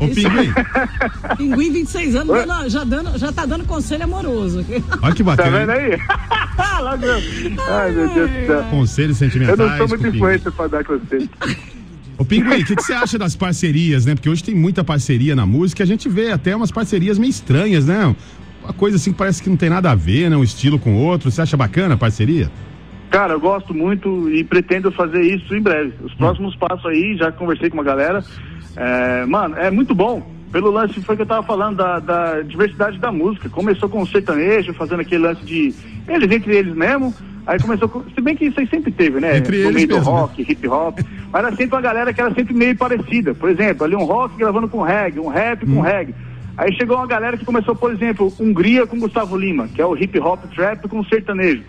Ô, 0.00 0.06
Pinguim, 0.08 0.52
Pinguim, 1.36 1.72
26 1.72 2.14
anos, 2.14 2.46
dando- 2.46 2.68
já, 2.68 2.84
dando, 2.84 3.18
já 3.18 3.32
tá 3.32 3.44
dando 3.44 3.64
conselho 3.64 4.04
amoroso. 4.04 4.64
olha 5.02 5.14
que 5.14 5.24
Tá 5.24 5.36
bacana. 5.36 5.58
vendo 5.58 5.70
aí? 5.70 5.90
Eu. 6.58 7.64
Ai, 7.74 7.92
meu 7.92 8.08
Deus 8.14 8.30
do 8.30 8.46
céu. 8.46 8.64
Conselhos 8.70 9.20
Eu 9.20 9.28
sentimentais. 9.28 9.58
não 9.58 9.76
sou 9.76 9.88
muito 9.88 10.00
o 10.00 10.04
Pinguim. 10.04 10.16
influencer 10.16 10.52
pra 10.52 10.66
dar 10.68 10.84
conselho. 10.84 11.28
Ô 12.16 12.24
Pinguim, 12.24 12.62
o 12.62 12.64
que, 12.64 12.76
que 12.76 12.82
você 12.82 12.92
acha 12.92 13.18
das 13.18 13.34
parcerias, 13.36 14.04
né? 14.06 14.14
Porque 14.14 14.28
hoje 14.28 14.42
tem 14.44 14.54
muita 14.54 14.82
parceria 14.84 15.34
na 15.36 15.46
música, 15.46 15.82
a 15.82 15.86
gente 15.86 16.08
vê 16.08 16.30
até 16.32 16.54
umas 16.54 16.70
parcerias 16.70 17.18
meio 17.18 17.30
estranhas, 17.30 17.86
né? 17.86 18.14
Uma 18.62 18.72
coisa 18.72 18.96
assim 18.96 19.12
que 19.12 19.18
parece 19.18 19.42
que 19.42 19.48
não 19.48 19.56
tem 19.56 19.70
nada 19.70 19.90
a 19.90 19.94
ver, 19.94 20.28
né? 20.30 20.36
Um 20.36 20.42
estilo 20.44 20.78
com 20.78 20.94
o 20.94 20.98
outro. 20.98 21.30
Você 21.30 21.40
acha 21.40 21.56
bacana 21.56 21.94
a 21.94 21.96
parceria? 21.96 22.50
Cara, 23.10 23.32
eu 23.34 23.40
gosto 23.40 23.72
muito 23.72 24.28
e 24.30 24.44
pretendo 24.44 24.90
fazer 24.92 25.22
isso 25.22 25.54
em 25.54 25.62
breve. 25.62 25.92
Os 26.02 26.12
próximos 26.14 26.54
passos 26.56 26.84
aí, 26.86 27.16
já 27.16 27.32
conversei 27.32 27.70
com 27.70 27.76
uma 27.78 27.84
galera. 27.84 28.22
É, 28.76 29.24
mano, 29.26 29.56
é 29.56 29.70
muito 29.70 29.94
bom. 29.94 30.22
Pelo 30.52 30.70
lance 30.70 31.00
foi 31.02 31.14
que 31.16 31.22
eu 31.22 31.26
tava 31.26 31.42
falando 31.42 31.76
da, 31.76 31.98
da 31.98 32.40
diversidade 32.42 32.98
da 32.98 33.12
música. 33.12 33.48
Começou 33.48 33.88
com 33.88 34.00
o 34.02 34.06
sertanejo, 34.06 34.72
fazendo 34.74 35.00
aquele 35.00 35.22
lance 35.26 35.44
de 35.44 35.74
eles 36.06 36.30
entre 36.30 36.56
eles 36.56 36.74
mesmo. 36.74 37.14
Aí 37.46 37.58
começou 37.58 37.88
com. 37.88 38.02
Se 38.14 38.20
bem 38.20 38.36
que 38.36 38.46
isso 38.46 38.60
aí 38.60 38.66
sempre 38.68 38.92
teve, 38.92 39.20
né? 39.20 39.38
Entre 39.38 39.56
no 39.56 39.62
eles 39.64 39.74
meio 39.74 39.88
do 39.88 39.94
mesmo, 39.96 40.12
né? 40.12 40.20
rock, 40.20 40.42
hip 40.42 40.68
hop. 40.68 40.98
Mas 41.32 41.44
era 41.44 41.56
sempre 41.56 41.76
uma 41.76 41.82
galera 41.82 42.12
que 42.12 42.20
era 42.20 42.34
sempre 42.34 42.54
meio 42.54 42.76
parecida. 42.76 43.34
Por 43.34 43.48
exemplo, 43.50 43.84
ali 43.84 43.96
um 43.96 44.04
rock 44.04 44.36
gravando 44.36 44.68
com 44.68 44.82
reggae, 44.82 45.18
um 45.18 45.28
rap 45.28 45.64
Hum. 45.66 45.74
com 45.76 45.80
reggae. 45.80 46.14
Aí 46.58 46.74
chegou 46.76 46.96
uma 46.96 47.06
galera 47.06 47.36
que 47.36 47.44
começou, 47.44 47.74
por 47.76 47.92
exemplo, 47.92 48.34
Hungria 48.38 48.84
com 48.84 48.98
Gustavo 48.98 49.36
Lima, 49.36 49.68
que 49.68 49.80
é 49.80 49.86
o 49.86 49.96
hip 49.96 50.18
hop 50.18 50.40
trap 50.54 50.88
com 50.88 51.04
sertanejo. 51.04 51.62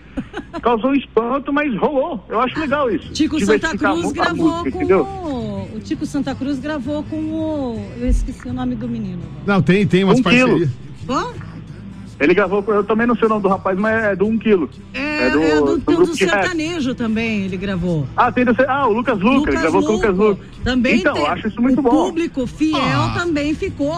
Causou 0.60 0.92
espanto, 0.94 1.52
mas 1.52 1.72
rolou. 1.78 2.24
Eu 2.28 2.40
acho 2.40 2.58
legal 2.58 2.90
isso. 2.90 3.12
Tico 3.12 3.38
Santa 3.38 3.76
Cruz 3.78 4.10
gravou 4.12 4.48
música, 4.50 4.70
com 4.72 4.78
entendeu? 4.78 5.02
o. 5.04 5.60
O 5.76 5.80
Tico 5.80 6.04
Santa 6.04 6.34
Cruz 6.34 6.58
gravou 6.58 7.04
com 7.04 7.16
o. 7.16 7.86
Eu 8.00 8.08
esqueci 8.08 8.48
o 8.48 8.52
nome 8.52 8.74
do 8.74 8.88
menino. 8.88 9.22
Não, 9.46 9.62
tem, 9.62 9.86
tem 9.86 10.02
umas 10.02 10.18
Um 10.18 10.22
quilo. 10.24 10.48
parcerias. 10.48 10.70
Bom? 11.04 11.32
Ele 12.18 12.34
gravou, 12.34 12.62
com- 12.62 12.72
eu 12.72 12.84
também 12.84 13.06
não 13.06 13.14
sei 13.14 13.26
o 13.26 13.28
nome 13.30 13.42
do 13.42 13.48
rapaz, 13.48 13.78
mas 13.78 14.04
é 14.04 14.14
do 14.16 14.26
1 14.26 14.28
um 14.28 14.38
quilo. 14.38 14.68
É, 14.92 15.28
é 15.28 15.30
do, 15.30 15.38
do, 15.38 15.80
grupo 15.80 15.92
do 16.04 16.12
rap. 16.12 16.16
sertanejo 16.18 16.94
também, 16.94 17.44
ele 17.44 17.56
gravou. 17.56 18.06
Ah, 18.14 18.30
tem 18.30 18.44
do, 18.44 18.54
ah, 18.68 18.86
o 18.88 18.92
Lucas 18.92 19.18
Luca, 19.20 19.50
ele 19.50 19.58
gravou 19.60 19.82
com 19.82 19.88
o 19.88 19.92
Lucas 19.92 20.14
Luca. 20.16 20.44
Também 20.62 20.98
então, 20.98 21.14
tem- 21.14 21.22
eu 21.22 21.30
acho 21.30 21.48
isso 21.48 21.62
muito 21.62 21.78
o 21.78 21.82
bom. 21.82 21.90
público 21.90 22.46
fiel 22.46 22.76
Ah. 22.82 23.14
também 23.16 23.54
ficou 23.54 23.94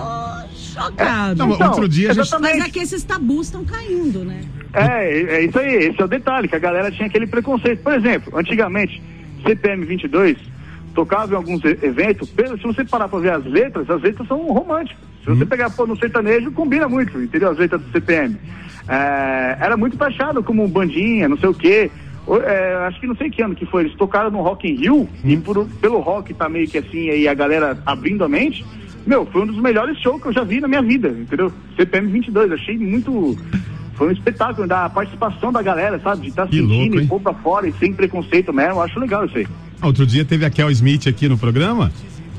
chocado. 0.73 1.39
Não, 1.47 1.55
Então, 1.55 1.69
outro 1.69 1.89
dia 1.89 2.11
a 2.11 2.15
gente. 2.15 2.31
Mas 2.41 2.59
é 2.65 2.69
que 2.71 2.79
esses 2.81 3.03
tabus 3.05 3.47
estão 3.47 3.65
caindo, 3.65 4.25
né? 4.25 4.41
É, 4.73 5.37
é 5.37 5.45
isso 5.45 5.59
aí, 5.59 5.75
esse 5.87 6.01
é 6.01 6.05
o 6.05 6.09
detalhe, 6.09 6.49
que 6.49 6.57
a 6.57 6.59
galera 6.59 6.91
tinha 6.91 7.07
aquele 7.07 7.27
preconceito. 7.27 7.83
Por 7.83 7.93
exemplo, 7.95 8.37
antigamente, 8.39 9.03
CPM 9.47 9.85
22 9.85 10.37
tocava 10.95 11.33
em 11.33 11.37
alguns 11.37 11.63
eventos, 11.65 12.29
pelo- 12.31 12.57
se 12.59 12.65
você 12.65 12.85
parar 12.85 13.09
pra 13.09 13.19
ver 13.19 13.33
as 13.33 13.45
letras, 13.45 13.89
as 13.89 14.01
letras 14.03 14.27
são 14.29 14.39
românticas. 14.53 14.99
Se 15.25 15.31
você 15.31 15.47
pegar 15.47 15.71
pô, 15.71 15.87
no 15.87 15.97
sertanejo, 15.97 16.51
combina 16.53 16.89
muito, 16.89 17.19
entendeu? 17.21 17.51
As 17.51 17.59
letras 17.59 17.81
do 17.81 17.91
CPM. 17.93 18.37
É, 18.89 19.57
era 19.61 19.77
muito 19.77 19.97
taxado 19.97 20.43
como 20.43 20.67
bandinha, 20.69 21.29
não 21.29 21.39
sei 21.39 21.49
o 21.49 21.55
quê. 21.55 21.91
É, 22.45 22.75
acho 22.87 23.01
que 23.01 23.07
não 23.07 23.17
sei 23.17 23.31
que 23.31 23.43
ano 23.43 23.55
que 23.55 23.67
foi, 23.67 23.85
eles 23.85 23.97
tocaram 23.97 24.31
no 24.31 24.43
Rock 24.43 24.69
in 24.69 24.77
Rio, 24.77 25.09
e 25.25 25.37
por- 25.37 25.67
pelo 25.81 25.99
rock 26.01 26.33
tá 26.35 26.49
meio 26.49 26.69
que 26.69 26.79
assim, 26.79 27.09
aí 27.11 27.27
a 27.27 27.35
galera 27.35 27.77
abrindo 27.85 28.23
a 28.25 28.29
mente, 28.29 28.65
meu, 29.07 29.27
foi 29.27 29.43
um 29.43 29.47
dos 29.47 29.61
melhores 29.61 29.99
shows 30.01 30.21
que 30.23 30.29
eu 30.29 30.33
já 30.33 30.45
vi 30.45 30.61
na 30.61 30.69
minha 30.69 30.83
vida, 30.83 31.09
entendeu? 31.09 31.53
CPM 31.77 32.09
22, 32.11 32.53
achei 32.53 32.77
muito... 32.79 33.37
Foi 33.95 34.09
um 34.09 34.13
espetáculo 34.13 34.67
da 34.67 34.89
participação 34.89 35.53
da 35.53 35.61
galera, 35.63 36.01
sabe? 36.03 36.23
De 36.23 36.29
estar 36.29 36.47
Que 36.47 36.57
sentindo 36.57 36.75
louco, 36.75 37.01
e 37.01 37.07
pôr 37.07 37.21
pra 37.21 37.35
fora 37.35 37.69
e 37.69 37.73
sem 37.75 37.93
preconceito 37.93 38.53
mesmo. 38.53 38.73
Eu 38.73 38.83
acho 38.83 38.99
legal 38.99 39.27
isso 39.27 39.37
aí. 39.37 39.47
Outro 39.83 40.07
dia 40.07 40.25
teve 40.25 40.45
a 40.47 40.51
Kel 40.51 40.71
Smith 40.71 41.07
aqui 41.07 41.29
no 41.29 41.37
programa, 41.37 41.93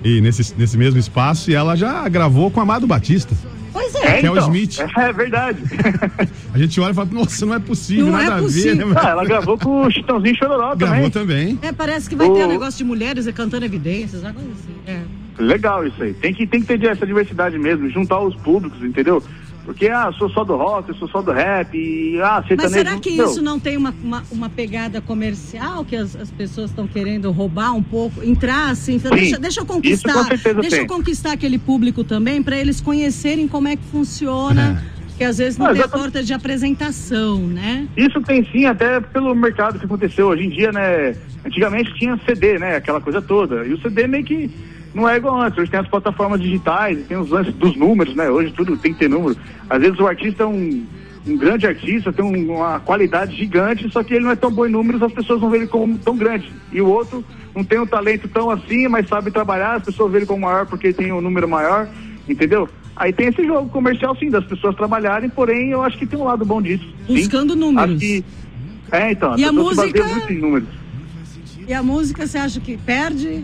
e 0.04 0.20
nesse, 0.20 0.54
nesse 0.58 0.78
mesmo 0.78 1.00
espaço, 1.00 1.52
e 1.52 1.54
ela 1.54 1.76
já 1.76 2.08
gravou 2.10 2.50
com 2.50 2.60
o 2.60 2.64
Amado 2.64 2.88
Batista. 2.88 3.36
Pois 3.72 3.94
é. 3.96 4.22
Kel 4.22 4.36
Smith. 4.40 4.80
É 4.98 5.14
verdade. 5.14 5.60
A 6.54 6.58
gente 6.58 6.80
olha 6.82 6.92
e 6.92 6.94
fala, 6.96 7.10
nossa, 7.12 7.46
não 7.46 7.54
é 7.54 7.60
possível, 7.60 8.08
Não 8.08 8.20
é 8.20 8.24
nada 8.26 8.36
a 8.40 8.44
possível. 8.44 8.88
ver, 8.88 8.94
né? 8.94 9.02
ah, 9.04 9.10
ela 9.10 9.26
gravou 9.26 9.58
com 9.58 9.82
o 9.86 9.92
Chitãozinho 9.92 10.36
Chororó 10.36 10.76
Gravou 10.76 11.10
também. 11.10 11.56
também. 11.56 11.60
É, 11.70 11.72
parece 11.72 12.10
que 12.10 12.16
vai 12.16 12.28
ter 12.30 12.44
O- 12.44 12.46
um 12.46 12.50
negócio 12.50 12.78
de 12.80 12.84
mulheres 12.84 13.28
cantando 13.32 13.64
evidências, 13.66 14.22
uma 14.22 14.34
coisa 14.34 14.50
assim. 14.52 14.74
É. 14.88 15.02
Legal 15.38 15.86
isso 15.86 16.02
aí. 16.04 16.14
Tem 16.14 16.34
que, 16.34 16.46
tem 16.46 16.62
que 16.62 16.78
ter 16.78 16.86
essa 16.86 17.06
diversidade 17.06 17.58
mesmo, 17.58 17.90
juntar 17.90 18.20
os 18.20 18.36
públicos, 18.36 18.84
entendeu? 18.84 19.22
Porque, 19.66 19.88
ah, 19.88 20.08
eu 20.08 20.14
sou 20.14 20.30
só 20.30 20.44
do 20.44 20.58
rock, 20.58 20.90
eu 20.90 20.96
sou 20.96 21.08
só 21.08 21.22
do 21.22 21.32
rap, 21.32 21.74
e, 21.74 22.20
ah, 22.22 22.44
sertanejo... 22.46 22.62
Mas 22.64 22.72
será 22.72 23.00
que 23.00 23.10
isso 23.10 23.42
não 23.42 23.58
tem 23.58 23.78
uma, 23.78 23.94
uma, 24.04 24.24
uma 24.30 24.50
pegada 24.50 25.00
comercial 25.00 25.86
que 25.86 25.96
as, 25.96 26.18
as 26.18 26.30
pessoas 26.30 26.70
estão 26.70 26.86
querendo 26.86 27.32
roubar 27.32 27.74
um 27.74 27.82
pouco? 27.82 28.22
Entrar 28.24 28.70
assim, 28.72 29.00
Sim, 29.00 29.10
deixa, 29.10 29.40
deixa 29.40 29.62
eu 29.62 29.64
isso 29.64 29.74
conquistar, 29.74 30.14
com 30.16 30.24
certeza 30.26 30.60
deixa 30.60 30.76
eu 30.76 30.80
tem. 30.80 30.88
conquistar 30.88 31.32
aquele 31.32 31.58
público 31.58 32.04
também 32.04 32.44
para 32.44 32.58
eles 32.58 32.82
conhecerem 32.82 33.48
como 33.48 33.70
é 33.70 33.78
que 33.78 33.86
funciona, 33.86 34.84
que 35.18 35.24
às 35.24 35.38
vezes 35.38 35.58
não 35.58 35.68
Ah, 35.68 35.70
tem 35.70 35.78
a 35.78 35.86
exatamente. 35.86 36.04
torta 36.12 36.24
de 36.26 36.34
apresentação, 36.34 37.40
né? 37.40 37.88
Isso 37.96 38.22
tem 38.22 38.46
sim, 38.52 38.66
até 38.66 39.00
pelo 39.00 39.34
mercado 39.34 39.80
que 39.80 39.86
aconteceu 39.86 40.28
hoje 40.28 40.44
em 40.44 40.50
dia, 40.50 40.74
né? 40.74 41.16
Antigamente 41.46 41.94
tinha 41.98 42.20
CD, 42.26 42.60
né? 42.60 42.76
Aquela 42.76 43.00
coisa 43.00 43.22
toda. 43.22 43.66
E 43.66 43.74
o 43.74 43.82
CD 43.82 44.08
meio 44.08 44.26
que 44.26 44.52
não 44.94 45.08
é 45.10 45.18
igual 45.18 45.42
antes. 45.42 45.58
Hoje 45.58 45.72
tem 45.72 45.80
as 45.80 45.88
plataformas 45.88 46.40
digitais, 46.42 47.06
tem 47.08 47.18
os 47.18 47.30
lances 47.30 47.54
dos 47.56 47.76
números, 47.76 48.16
né? 48.16 48.30
Hoje 48.30 48.52
tudo 48.54 48.78
tem 48.78 48.94
que 48.94 49.00
ter 49.00 49.10
número. 49.10 49.36
Às 49.70 49.82
vezes 49.82 50.00
o 50.00 50.08
artista 50.08 50.44
é 50.44 50.46
um, 50.46 50.86
um 51.28 51.38
grande 51.38 51.66
artista, 51.66 52.12
tem 52.14 52.24
um- 52.24 52.54
uma 52.56 52.80
qualidade 52.80 53.36
gigante, 53.36 53.90
só 53.92 54.04
que 54.04 54.14
ele 54.14 54.26
não 54.26 54.32
é 54.32 54.36
tão 54.36 54.52
bom 54.52 54.66
em 54.66 54.72
números, 54.72 55.02
as 55.02 55.12
pessoas 55.12 55.42
não 55.42 55.50
veem 55.50 55.64
ele 55.64 55.72
como 55.72 55.98
tão 55.98 56.16
grande. 56.16 56.52
E 56.72 56.82
o 56.82 56.88
outro 56.88 57.24
não 57.56 57.64
tem 57.64 57.80
um 57.80 57.86
talento 57.88 58.28
tão 58.28 58.50
assim, 58.50 58.88
mas 58.88 59.08
sabe 59.08 59.32
trabalhar, 59.32 59.76
as 59.78 59.84
pessoas 59.84 60.12
veem 60.12 60.22
ele 60.22 60.28
como 60.28 60.42
maior 60.46 60.66
porque 60.66 60.92
tem 60.94 61.12
um 61.12 61.22
número 61.22 61.48
maior, 61.48 61.88
entendeu? 62.28 62.70
Aí 62.96 63.12
tem 63.12 63.28
esse 63.30 63.44
jogo 63.46 63.68
comercial, 63.70 64.16
sim, 64.18 64.30
das 64.30 64.46
pessoas 64.46 64.76
trabalharem, 64.76 65.28
porém 65.30 65.72
eu 65.72 65.82
acho 65.82 65.98
que 65.98 66.06
tem 66.06 66.20
um 66.20 66.26
lado 66.26 66.46
bom 66.46 66.62
disso. 66.62 66.86
sim. 67.08 67.16
Buscando 67.16 67.56
números. 67.56 68.00
Que- 68.00 68.24
É, 68.92 69.12
então. 69.12 69.36
E 69.40 69.44
a 69.44 69.52
música- 69.52 69.88
baseia 69.88 70.06
muito 70.16 70.34
em 70.34 70.38
números. 70.40 70.68
E 71.68 71.74
a 71.74 71.82
música, 71.82 72.28
você 72.28 72.38
acha 72.38 72.60
que 72.60 72.78
perde 72.78 73.44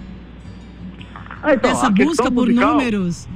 Ah, 1.41 1.53
então, 1.53 1.71
essa 1.71 1.89
busca 1.89 2.31
por 2.31 2.47
musical 2.47 2.73
números? 2.75 3.27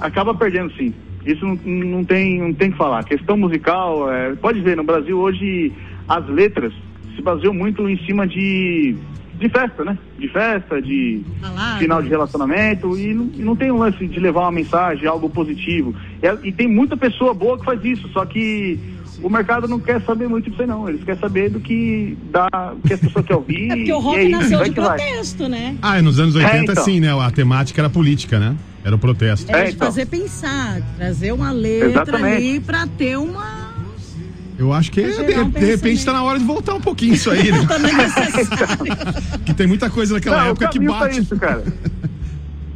Acaba 0.00 0.34
perdendo, 0.34 0.72
sim. 0.74 0.92
Isso 1.24 1.44
não, 1.46 1.54
não, 1.54 2.04
tem, 2.04 2.40
não 2.40 2.52
tem 2.52 2.72
que 2.72 2.76
falar. 2.76 3.00
A 3.00 3.04
questão 3.04 3.36
musical, 3.36 4.12
é, 4.12 4.34
pode 4.34 4.60
ver, 4.60 4.76
no 4.76 4.82
Brasil 4.82 5.18
hoje 5.18 5.72
as 6.08 6.26
letras 6.28 6.72
se 7.14 7.22
baseiam 7.22 7.54
muito 7.54 7.88
em 7.88 7.96
cima 8.04 8.26
de, 8.26 8.96
de 9.38 9.48
festa, 9.48 9.84
né? 9.84 9.96
De 10.18 10.28
festa, 10.28 10.82
de 10.82 11.22
Balada. 11.40 11.78
final 11.78 12.02
de 12.02 12.08
relacionamento 12.08 12.98
e 12.98 13.14
não, 13.14 13.24
não 13.24 13.56
tem 13.56 13.70
um 13.70 13.78
lance 13.78 14.04
de 14.06 14.18
levar 14.18 14.42
uma 14.42 14.52
mensagem, 14.52 15.06
algo 15.06 15.30
positivo. 15.30 15.94
E, 16.20 16.48
e 16.48 16.52
tem 16.52 16.66
muita 16.66 16.96
pessoa 16.96 17.32
boa 17.32 17.56
que 17.58 17.64
faz 17.64 17.84
isso, 17.84 18.08
só 18.08 18.24
que 18.26 18.80
o 19.22 19.30
mercado 19.30 19.68
não 19.68 19.78
quer 19.78 20.00
saber 20.02 20.28
muito 20.28 20.50
disso 20.50 20.62
aí 20.62 20.68
não. 20.68 20.88
Eles 20.88 21.02
querem 21.04 21.20
saber 21.20 21.50
do 21.50 21.60
que, 21.60 22.16
dá, 22.30 22.48
que 22.86 22.94
as 22.94 23.00
pessoas 23.00 23.24
querem 23.26 23.36
ouvir. 23.40 23.70
É 23.72 23.76
porque 23.76 23.92
o 23.92 23.98
rock 23.98 24.18
é 24.18 24.22
isso, 24.24 24.30
nasceu 24.38 24.64
de 24.64 24.70
que 24.70 24.80
vai. 24.80 24.96
protesto, 24.98 25.48
né? 25.48 25.76
Ah, 25.82 25.98
e 25.98 26.02
nos 26.02 26.18
anos 26.18 26.34
80, 26.34 26.56
É, 26.56 26.62
então. 26.62 26.84
sim, 26.84 27.00
né? 27.00 27.12
A 27.20 27.30
temática 27.30 27.80
era 27.80 27.88
política, 27.90 28.38
né? 28.38 28.56
Era 28.84 28.94
o 28.96 28.98
protesto. 28.98 29.50
É, 29.54 29.60
É, 29.60 29.64
de 29.66 29.74
então. 29.74 29.86
fazer 29.86 30.06
pensar, 30.06 30.80
trazer 30.96 31.32
uma 31.32 31.50
letra 31.52 31.88
Exatamente. 31.90 32.36
ali 32.36 32.60
pra 32.60 32.86
ter 32.86 33.16
uma. 33.16 33.72
Eu 34.58 34.72
acho 34.72 34.92
que 34.92 35.02
Pra 35.02 35.24
de, 35.24 35.38
um 35.40 35.48
de 35.50 35.58
repente 35.60 35.80
pensamento. 35.80 36.04
tá 36.04 36.12
na 36.12 36.22
hora 36.22 36.38
de 36.38 36.44
voltar 36.44 36.74
um 36.74 36.80
pouquinho 36.80 37.14
isso 37.14 37.30
aí, 37.30 37.50
né? 37.50 37.64
Também 37.66 37.94
necessário. 37.94 38.76
que 39.46 39.54
tem 39.54 39.66
muita 39.66 39.88
coisa 39.90 40.14
naquela 40.14 40.36
Não, 40.42 40.50
época 40.50 40.66
o 40.66 40.70
que 40.70 40.78
bate. 40.80 41.20
isso, 41.20 41.36
cara. 41.36 41.64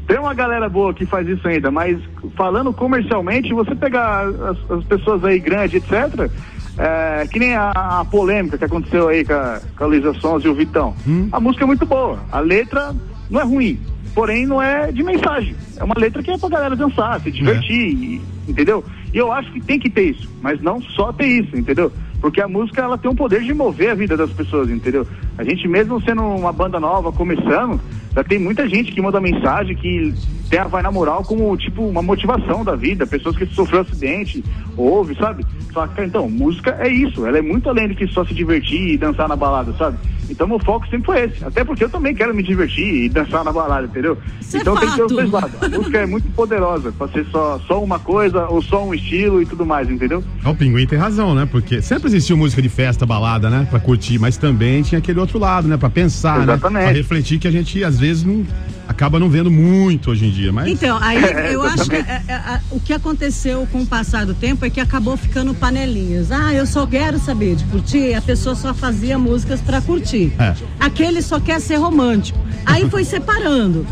Tem 0.06 0.18
uma 0.18 0.34
galera 0.34 0.68
boa 0.68 0.94
que 0.94 1.04
faz 1.04 1.28
isso 1.28 1.46
ainda, 1.46 1.70
mas 1.70 1.98
falando 2.36 2.72
comercialmente, 2.72 3.52
você 3.52 3.74
pegar 3.74 4.26
as, 4.28 4.70
as 4.70 4.84
pessoas 4.84 5.24
aí 5.24 5.38
grandes, 5.38 5.82
etc., 5.82 6.30
é, 6.78 7.26
que 7.32 7.38
nem 7.38 7.54
a, 7.54 7.70
a 7.70 8.04
polêmica 8.04 8.58
que 8.58 8.64
aconteceu 8.64 9.08
aí 9.08 9.24
com 9.24 9.32
a, 9.32 9.60
com 9.76 9.84
a 9.84 9.86
Luísa 9.86 10.12
Sons 10.14 10.44
e 10.44 10.48
o 10.48 10.54
Vitão. 10.54 10.94
Hum. 11.08 11.28
A 11.32 11.40
música 11.40 11.64
é 11.64 11.66
muito 11.66 11.86
boa, 11.86 12.18
a 12.30 12.38
letra 12.38 12.94
não 13.30 13.40
é 13.40 13.44
ruim, 13.44 13.80
porém 14.14 14.46
não 14.46 14.60
é 14.62 14.92
de 14.92 15.02
mensagem. 15.02 15.56
É 15.78 15.82
uma 15.82 15.94
letra 15.96 16.22
que 16.22 16.30
é 16.30 16.36
pra 16.36 16.48
galera 16.50 16.76
dançar, 16.76 17.18
se 17.20 17.30
divertir, 17.30 17.94
e- 17.94 18.20
entendeu? 18.46 18.84
E 19.12 19.16
eu 19.16 19.32
acho 19.32 19.50
que 19.52 19.60
tem 19.62 19.78
que 19.78 19.88
ter 19.88 20.10
isso, 20.10 20.28
mas 20.42 20.60
não 20.60 20.80
só 20.82 21.12
ter 21.12 21.26
isso, 21.26 21.56
entendeu? 21.56 21.90
Porque 22.20 22.40
a 22.42 22.48
música 22.48 22.82
ela 22.82 22.98
tem 22.98 23.10
um 23.10 23.14
poder 23.14 23.42
de 23.42 23.54
mover 23.54 23.90
a 23.90 23.94
vida 23.94 24.16
das 24.16 24.30
pessoas, 24.30 24.68
entendeu? 24.68 25.06
A 25.38 25.44
gente 25.44 25.66
mesmo 25.66 26.00
sendo 26.02 26.22
uma 26.22 26.52
banda 26.52 26.78
nova, 26.78 27.10
começando, 27.12 27.80
já 28.16 28.24
tem 28.24 28.38
muita 28.38 28.66
gente 28.66 28.92
que 28.92 29.02
manda 29.02 29.20
mensagem 29.20 29.76
que 29.76 30.14
tem 30.48 30.58
a 30.58 30.64
Vai 30.64 30.80
Na 30.80 30.90
Moral 30.90 31.22
como, 31.22 31.54
tipo, 31.58 31.86
uma 31.86 32.00
motivação 32.00 32.64
da 32.64 32.74
vida. 32.74 33.06
Pessoas 33.06 33.36
que 33.36 33.44
sofreu 33.44 33.82
acidente, 33.82 34.42
ouve, 34.74 35.14
sabe? 35.16 35.44
Só 35.70 35.86
então, 35.98 36.26
música 36.26 36.74
é 36.80 36.88
isso. 36.88 37.26
Ela 37.26 37.38
é 37.38 37.42
muito 37.42 37.68
além 37.68 37.88
do 37.88 37.94
que 37.94 38.06
só 38.06 38.24
se 38.24 38.32
divertir 38.32 38.94
e 38.94 38.96
dançar 38.96 39.28
na 39.28 39.36
balada, 39.36 39.70
sabe? 39.74 39.98
Então, 40.28 40.46
meu 40.46 40.58
foco 40.58 40.86
sempre 40.88 41.06
foi 41.06 41.24
esse. 41.24 41.44
Até 41.44 41.64
porque 41.64 41.84
eu 41.84 41.88
também 41.88 42.14
quero 42.14 42.34
me 42.34 42.42
divertir 42.42 43.04
e 43.04 43.08
dançar 43.08 43.44
na 43.44 43.52
balada, 43.52 43.86
entendeu? 43.86 44.18
Isso 44.40 44.56
é 44.56 44.60
então 44.60 44.76
tem 44.76 44.88
que 44.88 44.96
ter 44.96 45.04
os 45.04 45.12
dois 45.12 45.30
lados. 45.30 45.62
A 45.62 45.68
música 45.68 45.98
é 45.98 46.06
muito 46.06 46.28
poderosa 46.30 46.92
pra 46.92 47.08
ser 47.08 47.26
só, 47.26 47.60
só 47.66 47.82
uma 47.82 47.98
coisa 47.98 48.46
ou 48.46 48.62
só 48.62 48.84
um 48.84 48.94
estilo 48.94 49.40
e 49.42 49.46
tudo 49.46 49.64
mais, 49.64 49.90
entendeu? 49.90 50.22
O 50.44 50.54
Pinguim 50.54 50.86
tem 50.86 50.98
razão, 50.98 51.34
né? 51.34 51.48
Porque 51.50 51.80
sempre 51.82 52.08
existiu 52.08 52.36
música 52.36 52.60
de 52.60 52.68
festa, 52.68 53.06
balada, 53.06 53.50
né? 53.50 53.66
Pra 53.70 53.80
curtir, 53.80 54.18
mas 54.18 54.36
também 54.36 54.82
tinha 54.82 54.98
aquele 54.98 55.20
outro 55.20 55.38
lado, 55.38 55.68
né? 55.68 55.76
Pra 55.76 55.90
pensar, 55.90 56.42
Exatamente. 56.42 56.84
né? 56.84 56.90
Pra 56.90 56.96
refletir 56.96 57.38
que 57.38 57.48
a 57.48 57.50
gente, 57.50 57.82
às 57.84 57.98
vezes, 57.98 58.24
não 58.24 58.44
acaba 58.88 59.18
não 59.18 59.28
vendo 59.28 59.50
muito 59.50 60.10
hoje 60.10 60.26
em 60.26 60.30
dia, 60.30 60.52
mas... 60.52 60.68
Então, 60.68 60.98
aí 61.02 61.16
É, 61.24 61.54
eu 61.54 61.62
acho 61.62 61.88
que 61.88 61.96
é, 61.96 62.22
é, 62.28 62.32
é, 62.32 62.60
o 62.70 62.78
que 62.80 62.92
aconteceu 62.92 63.66
com 63.72 63.82
o 63.82 63.86
passar 63.86 64.24
do 64.26 64.34
tempo 64.34 64.64
é 64.64 64.70
que 64.70 64.80
acabou 64.80 65.16
ficando 65.16 65.54
panelinhas. 65.54 66.30
Ah, 66.30 66.52
eu 66.54 66.66
só 66.66 66.86
quero 66.86 67.18
saber 67.18 67.56
de 67.56 67.64
curtir, 67.64 68.14
a 68.14 68.22
pessoa 68.22 68.54
só 68.54 68.72
fazia 68.72 69.18
músicas 69.18 69.60
pra 69.60 69.80
curtir. 69.80 70.32
É. 70.38 70.54
Aquele 70.80 71.20
só 71.22 71.38
quer 71.40 71.60
ser 71.60 71.76
romântico. 71.76 72.38
Aí 72.64 72.88
foi 72.88 73.04
separando. 73.06 73.86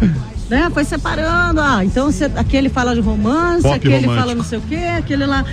Né? 0.48 0.68
Foi 0.72 0.84
separando, 0.84 1.60
ah, 1.60 1.82
então 1.84 2.12
cê- 2.12 2.30
aquele 2.36 2.68
fala 2.68 2.94
de 2.94 3.00
romance, 3.00 3.62
Pop 3.62 3.74
aquele 3.74 3.94
romântico. 3.96 4.20
fala 4.20 4.34
não 4.34 4.44
sei 4.44 4.58
o 4.58 4.62
quê, 4.62 4.76
aquele 4.98 5.24
lá. 5.26 5.44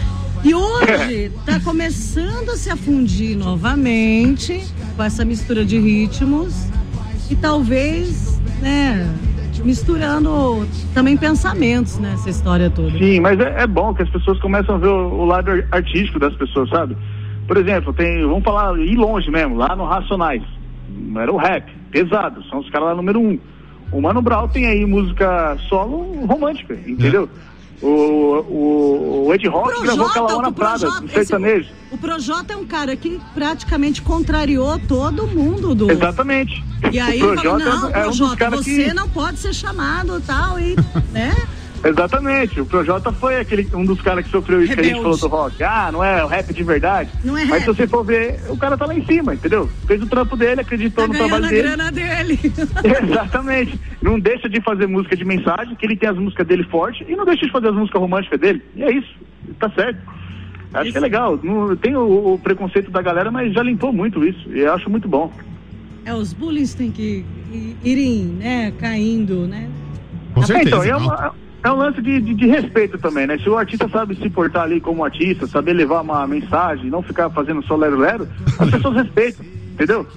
E 0.43 0.53
hoje 0.53 1.31
tá 1.45 1.59
começando 1.61 2.49
a 2.49 2.57
se 2.57 2.69
afundir 2.69 3.37
novamente 3.37 4.63
com 4.97 5.03
essa 5.03 5.23
mistura 5.23 5.63
de 5.63 5.79
ritmos 5.79 6.53
e 7.29 7.35
talvez, 7.35 8.37
né, 8.61 9.07
misturando 9.63 10.65
também 10.93 11.15
pensamentos 11.17 11.97
nessa 11.99 12.29
história 12.29 12.69
toda. 12.69 12.91
Sim, 12.97 13.19
mas 13.19 13.39
é, 13.39 13.63
é 13.63 13.67
bom 13.67 13.93
que 13.93 14.03
as 14.03 14.09
pessoas 14.09 14.39
começam 14.39 14.75
a 14.75 14.77
ver 14.77 14.87
o, 14.87 15.21
o 15.21 15.25
lado 15.25 15.51
ar- 15.51 15.67
artístico 15.71 16.19
das 16.19 16.33
pessoas, 16.35 16.69
sabe? 16.69 16.95
Por 17.47 17.57
exemplo, 17.57 17.93
tem, 17.93 18.21
vamos 18.21 18.43
falar, 18.43 18.77
ir 18.79 18.95
longe 18.95 19.29
mesmo, 19.29 19.55
lá 19.55 19.75
no 19.75 19.85
Racionais. 19.85 20.43
Era 21.15 21.31
o 21.31 21.37
rap, 21.37 21.71
pesado, 21.91 22.43
são 22.45 22.59
os 22.59 22.69
caras 22.69 22.89
lá 22.89 22.95
número 22.95 23.19
um. 23.19 23.39
O 23.91 24.01
Mano 24.01 24.21
Brown 24.21 24.47
tem 24.47 24.65
aí 24.67 24.85
música 24.85 25.57
solo 25.67 26.25
romântica, 26.25 26.73
entendeu? 26.87 27.27
O, 27.81 27.87
o, 27.87 29.25
o 29.27 29.33
Ed 29.33 29.47
Rock 29.47 29.81
gravou 29.81 30.05
aquela 30.05 30.49
o 30.49 30.53
Prada, 30.53 30.79
Projota, 30.79 30.99
do 31.01 31.05
esse- 31.07 31.13
sertanejo. 31.15 31.69
o 31.91 31.97
Projota 31.97 32.53
é 32.53 32.57
um 32.57 32.65
cara 32.65 32.95
que 32.95 33.19
praticamente 33.33 34.01
contrariou 34.03 34.77
todo 34.87 35.25
mundo 35.27 35.73
do. 35.73 35.89
Exatamente. 35.91 36.63
E 36.91 36.99
aí 36.99 37.23
o 37.23 37.35
falou, 37.35 37.41
Projota 37.41 37.65
não, 37.65 37.89
é 37.89 37.99
um 37.99 38.03
Projota, 38.03 38.49
você 38.51 38.83
que... 38.85 38.93
não 38.93 39.09
pode 39.09 39.39
ser 39.39 39.53
chamado 39.53 40.21
tal, 40.21 40.59
e, 40.59 40.75
né? 41.11 41.35
Exatamente, 41.83 42.59
o 42.61 42.65
Projota 42.65 43.11
foi 43.11 43.37
aquele, 43.39 43.67
um 43.75 43.83
dos 43.83 43.99
caras 44.01 44.23
que 44.25 44.31
sofreu 44.31 44.61
isso 44.63 44.73
que 44.73 44.79
a 44.79 44.83
gente 44.83 45.01
falou 45.01 45.17
do 45.17 45.27
rock. 45.27 45.63
Ah, 45.63 45.89
não 45.91 46.03
é 46.03 46.23
o 46.23 46.27
rap 46.27 46.53
de 46.53 46.63
verdade. 46.63 47.09
Não 47.23 47.35
é 47.37 47.45
Mas 47.45 47.63
se 47.63 47.67
rap. 47.69 47.75
você 47.77 47.87
for 47.87 48.03
ver, 48.05 48.39
o 48.49 48.57
cara 48.57 48.77
tá 48.77 48.85
lá 48.85 48.93
em 48.95 49.03
cima, 49.05 49.33
entendeu? 49.33 49.67
Fez 49.87 50.01
o 50.01 50.05
trampo 50.07 50.37
dele, 50.37 50.61
acreditou 50.61 51.07
Tá 51.07 51.07
no 51.07 51.17
trabalho 51.17 51.47
dele. 51.49 51.61
grana 51.63 51.91
dele. 51.91 52.39
Exatamente. 53.09 53.79
Não 54.01 54.19
deixa 54.19 54.47
de 54.47 54.61
fazer 54.61 54.87
música 54.87 55.15
de 55.15 55.25
mensagem, 55.25 55.75
que 55.75 55.85
ele 55.85 55.95
tem 55.97 56.09
as 56.09 56.17
músicas 56.17 56.45
dele 56.45 56.63
forte, 56.65 57.03
e 57.07 57.15
não 57.15 57.25
deixa 57.25 57.45
de 57.45 57.51
fazer 57.51 57.69
as 57.69 57.75
músicas 57.75 57.99
românticas 58.01 58.39
dele. 58.39 58.61
E 58.75 58.83
é 58.83 58.91
isso. 58.91 59.13
Tá 59.59 59.69
certo. 59.71 59.99
Acho 60.73 60.91
que 60.91 60.97
é 60.97 61.01
legal. 61.01 61.37
Não, 61.43 61.75
tem 61.75 61.95
o, 61.97 62.33
o 62.33 62.39
preconceito 62.39 62.91
da 62.91 63.01
galera, 63.01 63.29
mas 63.31 63.51
já 63.53 63.61
limpou 63.63 63.91
muito 63.91 64.23
isso. 64.25 64.49
E 64.53 64.59
eu 64.59 64.73
acho 64.73 64.89
muito 64.89 65.07
bom. 65.07 65.31
É, 66.05 66.13
os 66.13 66.31
bullying 66.31 66.65
têm 66.67 66.91
que 66.91 67.25
irem, 67.83 68.23
né, 68.25 68.71
caindo, 68.79 69.47
né? 69.47 69.69
Com 70.33 70.41
É, 70.41 70.45
certeza. 70.45 70.69
então, 70.69 70.83
é, 70.83 70.95
uma- 70.95 71.33
é 71.63 71.71
um 71.71 71.75
lance 71.75 72.01
de, 72.01 72.19
de- 72.21 72.33
de 72.33 72.47
respeito 72.47 72.97
também, 72.97 73.27
né? 73.27 73.37
Se 73.37 73.49
o 73.49 73.57
artista 73.57 73.87
sabe 73.89 74.15
se 74.15 74.29
portar 74.29 74.63
ali 74.63 74.79
como 74.81 75.03
artista, 75.03 75.45
saber 75.47 75.73
levar 75.73 76.01
uma 76.01 76.25
mensagem, 76.27 76.89
não 76.89 77.01
ficar 77.01 77.29
fazendo 77.29 77.63
só 77.65 77.75
lero-lero, 77.75 78.27
as 78.59 78.69
pessoas 78.71 78.95
respeitam, 78.95 79.45
entendeu? 79.73 80.07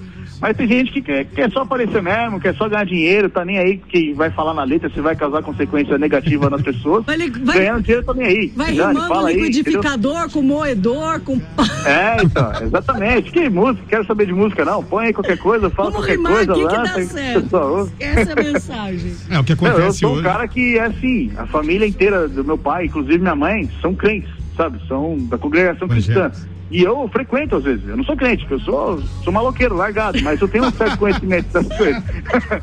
Mas 0.41 0.55
tem 0.57 0.67
gente 0.67 0.91
que 0.91 1.01
quer, 1.01 1.25
quer 1.25 1.49
só 1.51 1.61
aparecer 1.61 2.01
mesmo, 2.01 2.39
quer 2.39 2.53
só 2.55 2.67
ganhar 2.69 2.85
dinheiro, 2.85 3.29
tá 3.29 3.43
nem 3.45 3.57
aí 3.57 3.77
que 3.77 4.13
vai 4.13 4.29
falar 4.29 4.53
na 4.53 4.63
letra 4.63 4.89
se 4.89 4.99
vai 4.99 5.15
causar 5.15 5.41
consequência 5.41 5.97
negativa 5.97 6.49
nas 6.49 6.61
pessoas. 6.61 7.03
Vai 7.07 7.17
vai- 7.17 7.57
Ganhando 7.57 7.81
dinheiro 7.83 8.05
tá 8.05 8.13
nem 8.13 8.27
aí. 8.27 8.53
Vai 8.55 8.73
Dane, 8.73 8.93
rimando 8.93 9.07
fala 9.07 9.27
aí, 9.29 9.33
entendeu? 9.35 9.49
liquidificador 9.49 10.29
com 10.31 10.41
moedor, 10.41 11.19
com. 11.21 11.39
É, 11.85 12.17
então, 12.23 12.51
exatamente. 12.63 13.31
Que 13.31 13.47
música? 13.49 13.85
Quero 13.87 14.05
saber 14.07 14.25
de 14.25 14.33
música, 14.33 14.65
não. 14.65 14.83
Põe 14.83 15.05
aí 15.07 15.13
qualquer 15.13 15.37
coisa, 15.37 15.69
fala 15.69 15.91
Vamos 15.91 16.05
qualquer 16.05 16.17
rimar 16.17 16.31
coisa, 16.33 16.51
aqui 16.51 16.61
que 16.67 16.75
lança. 16.75 16.93
dá 16.93 16.99
e 16.99 17.03
o 17.03 17.07
certo. 17.09 17.91
Essa 17.99 18.29
é 18.29 18.33
a 18.33 18.35
mensagem. 18.53 19.13
É 19.29 19.39
o 19.39 19.43
que 19.43 19.55
Não, 19.55 19.63
eu 19.67 19.73
acontece 19.77 19.99
sou 19.99 20.09
um 20.09 20.13
hoje. 20.15 20.23
cara 20.23 20.47
que 20.47 20.77
é 20.77 20.85
assim, 20.85 21.31
a 21.37 21.45
família 21.47 21.85
inteira 21.87 22.27
do 22.27 22.43
meu 22.43 22.57
pai, 22.57 22.85
inclusive 22.85 23.19
minha 23.19 23.35
mãe, 23.35 23.69
são 23.81 23.93
crentes, 23.93 24.29
sabe? 24.57 24.79
São 24.87 25.17
da 25.29 25.37
congregação 25.37 25.87
cristã. 25.87 26.11
Evangélicos. 26.13 26.54
E 26.71 26.81
eu 26.81 27.07
frequento 27.09 27.57
às 27.57 27.63
vezes. 27.63 27.87
Eu 27.87 27.95
não 27.97 28.03
sou 28.03 28.17
crente, 28.17 28.45
eu 28.49 28.59
sou, 28.61 29.01
sou 29.23 29.31
maloqueiro, 29.31 29.75
largado, 29.75 30.19
mas 30.23 30.41
eu 30.41 30.47
tenho 30.47 30.65
um 30.65 30.71
certo 30.71 30.97
conhecimento 30.97 31.47
das 31.53 31.67
coisas. 31.77 32.03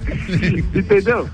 Entendeu? 0.75 1.29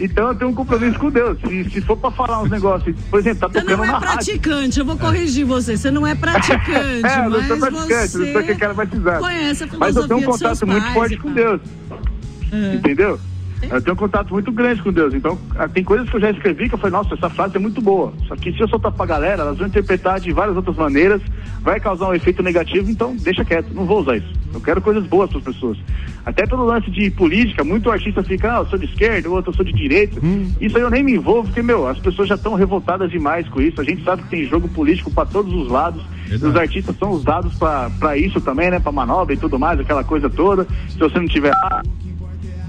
Então 0.00 0.28
eu 0.28 0.34
tenho 0.36 0.50
um 0.50 0.54
compromisso 0.54 0.98
com 0.98 1.10
Deus. 1.10 1.38
Se, 1.40 1.70
se 1.70 1.80
for 1.80 1.96
pra 1.96 2.10
falar 2.12 2.42
uns 2.42 2.50
negócios, 2.50 2.94
por 3.10 3.18
exemplo, 3.18 3.40
tá 3.40 3.48
Você 3.48 3.60
tocando 3.60 3.76
não 3.78 3.84
é 3.84 3.86
na 3.88 3.92
rádio. 3.98 4.08
praticante, 4.14 4.78
eu 4.78 4.84
vou 4.84 4.96
corrigir 4.96 5.44
você. 5.44 5.76
Você 5.76 5.90
não 5.90 6.06
é 6.06 6.14
praticante, 6.16 7.04
É, 7.06 7.24
eu 7.26 7.30
não 7.30 7.42
sou 7.44 7.56
mas 7.56 7.68
praticante, 7.74 8.08
você 8.08 8.18
não 8.18 8.32
sou 8.32 8.40
aquele 8.40 8.58
cara 8.58 8.74
batizado. 8.74 9.20
conhece 9.20 9.64
a 9.64 9.68
Mas 9.78 9.96
eu 9.96 10.06
tenho 10.08 10.20
um 10.20 10.22
contato 10.24 10.66
muito 10.66 10.82
pais 10.84 10.94
forte 10.94 11.16
com. 11.16 11.32
Deus. 11.32 11.60
É. 12.52 12.74
Entendeu? 12.76 13.18
Eu 13.62 13.82
tenho 13.82 13.94
um 13.94 13.98
contato 13.98 14.32
muito 14.32 14.52
grande 14.52 14.82
com 14.82 14.92
Deus. 14.92 15.12
Então, 15.12 15.38
ah, 15.56 15.68
tem 15.68 15.82
coisas 15.82 16.08
que 16.08 16.16
eu 16.16 16.20
já 16.20 16.30
escrevi 16.30 16.68
que 16.68 16.74
eu 16.74 16.78
falei, 16.78 16.92
nossa, 16.92 17.14
essa 17.14 17.28
frase 17.28 17.56
é 17.56 17.58
muito 17.58 17.80
boa. 17.80 18.12
Só 18.26 18.36
que 18.36 18.52
se 18.52 18.60
eu 18.60 18.68
soltar 18.68 18.92
pra 18.92 19.06
galera, 19.06 19.42
elas 19.42 19.58
vão 19.58 19.66
interpretar 19.66 20.20
de 20.20 20.32
várias 20.32 20.56
outras 20.56 20.76
maneiras, 20.76 21.20
vai 21.60 21.80
causar 21.80 22.08
um 22.08 22.14
efeito 22.14 22.42
negativo, 22.42 22.90
então 22.90 23.16
deixa 23.16 23.44
quieto, 23.44 23.72
não 23.74 23.84
vou 23.84 24.00
usar 24.00 24.16
isso. 24.16 24.32
Eu 24.54 24.60
quero 24.60 24.80
coisas 24.80 25.04
boas 25.06 25.28
para 25.30 25.38
as 25.38 25.44
pessoas. 25.44 25.78
Até 26.24 26.46
pelo 26.46 26.64
lance 26.64 26.90
de 26.90 27.10
política, 27.10 27.64
muito 27.64 27.90
artista 27.90 28.22
fica, 28.22 28.54
ah, 28.54 28.60
eu 28.60 28.66
sou 28.66 28.78
de 28.78 28.86
esquerda, 28.86 29.28
o 29.28 29.32
outro 29.32 29.50
eu 29.50 29.56
sou 29.56 29.64
de 29.64 29.72
direita. 29.72 30.20
Isso 30.60 30.76
aí 30.76 30.82
eu 30.82 30.90
nem 30.90 31.02
me 31.02 31.14
envolvo, 31.14 31.48
porque, 31.48 31.62
meu, 31.62 31.86
as 31.86 31.98
pessoas 31.98 32.28
já 32.28 32.34
estão 32.34 32.54
revoltadas 32.54 33.10
demais 33.10 33.48
com 33.48 33.60
isso. 33.60 33.80
A 33.80 33.84
gente 33.84 34.04
sabe 34.04 34.22
que 34.22 34.28
tem 34.28 34.44
jogo 34.44 34.68
político 34.68 35.10
para 35.10 35.26
todos 35.26 35.52
os 35.52 35.68
lados. 35.68 36.02
Verdade. 36.26 36.46
Os 36.46 36.56
artistas 36.56 36.96
são 36.98 37.10
usados 37.10 37.54
para 37.98 38.16
isso 38.16 38.40
também, 38.40 38.70
né? 38.70 38.78
Para 38.78 38.92
manobra 38.92 39.34
e 39.34 39.38
tudo 39.38 39.58
mais, 39.58 39.80
aquela 39.80 40.04
coisa 40.04 40.28
toda. 40.28 40.66
Se 40.90 40.98
você 40.98 41.18
não 41.18 41.26
tiver 41.26 41.52
lá, 41.62 41.82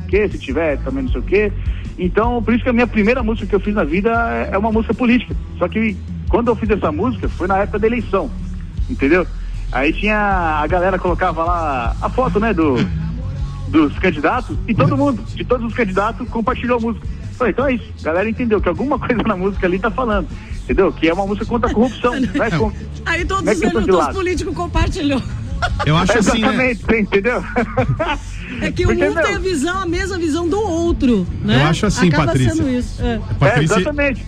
que, 0.10 0.28
se 0.30 0.38
tiver 0.39 0.78
também 0.80 1.04
não 1.04 1.12
sei 1.12 1.22
o 1.22 1.24
quê. 1.24 1.52
Então, 1.98 2.41
por 2.41 2.54
isso 2.54 2.63
que 2.63 2.69
a 2.69 2.74
minha 2.74 2.88
primeira 2.88 3.22
música 3.22 3.45
que 3.48 3.56
eu 3.56 3.60
fiz 3.60 3.76
na 3.76 3.84
vida 3.84 4.10
é 4.32 4.50
é 4.54 4.58
uma 4.58 4.72
música 4.72 4.93
política. 4.93 5.36
Só 5.58 5.67
que 5.67 5.95
quando 6.30 6.48
eu 6.50 6.56
fiz 6.56 6.69
essa 6.69 6.91
música 6.91 7.28
foi 7.30 7.48
na 7.48 7.58
época 7.60 7.80
da 7.80 7.88
eleição, 7.88 8.30
entendeu? 8.89 9.26
Aí 9.72 9.93
tinha 9.93 10.17
a 10.17 10.67
galera 10.67 10.98
colocava 10.98 11.43
lá 11.43 11.95
a 12.02 12.10
foto, 12.10 12.39
né, 12.39 12.54
do 12.54 12.76
dos 13.67 13.98
candidatos 14.00 14.58
e 14.67 14.74
todo 14.74 14.98
mundo, 14.98 15.22
de 15.36 15.45
todos 15.45 15.67
os 15.67 15.74
candidatos, 15.76 16.28
compartilhou 16.30 16.78
a 16.78 16.82
música. 16.82 17.06
Falei, 17.38 17.54
então 17.54 17.67
é 17.67 17.74
isso. 17.76 17.86
A 18.02 18.04
galera 18.04 18.30
entendeu 18.30 18.60
que 18.60 18.67
alguma 18.67 18.98
coisa 19.00 19.22
na 19.24 19.36
música 19.38 19.67
ali 19.67 19.78
tá 19.78 19.91
falando, 19.91 20.28
entendeu? 20.63 20.91
Que 20.91 21.08
é 21.08 21.13
uma 21.13 21.28
música 21.28 21.45
contra 21.45 21.69
a 21.69 21.74
corrupção, 21.74 22.13
é 22.41 22.50
com- 22.58 22.72
Aí 23.06 23.24
todos 23.26 23.48
é 23.48 23.52
os, 23.52 23.86
de 23.86 23.91
os 23.91 24.08
políticos 24.08 24.56
compartilhou. 24.56 25.22
Eu 25.86 25.98
acho 25.98 26.17
assim, 26.17 26.41
né? 26.41 26.72
Entendeu? 26.72 27.43
É 28.62 28.72
que 28.72 28.84
Porque, 28.86 29.04
um 29.08 29.13
tem 29.13 29.36
a 29.36 29.39
visão, 29.39 29.82
a 29.82 29.86
mesma 29.86 30.17
visão 30.17 30.48
do 30.48 30.60
outro, 30.60 31.26
né? 31.43 31.56
Eu 31.56 31.67
acho 31.67 31.86
assim, 31.86 32.08
Acaba 32.08 32.26
Patrícia. 32.28 32.56
sendo 32.56 32.69
isso. 32.69 33.02
É. 33.02 33.15
É, 33.15 33.19
Patrícia, 33.39 33.76
exatamente. 33.76 34.26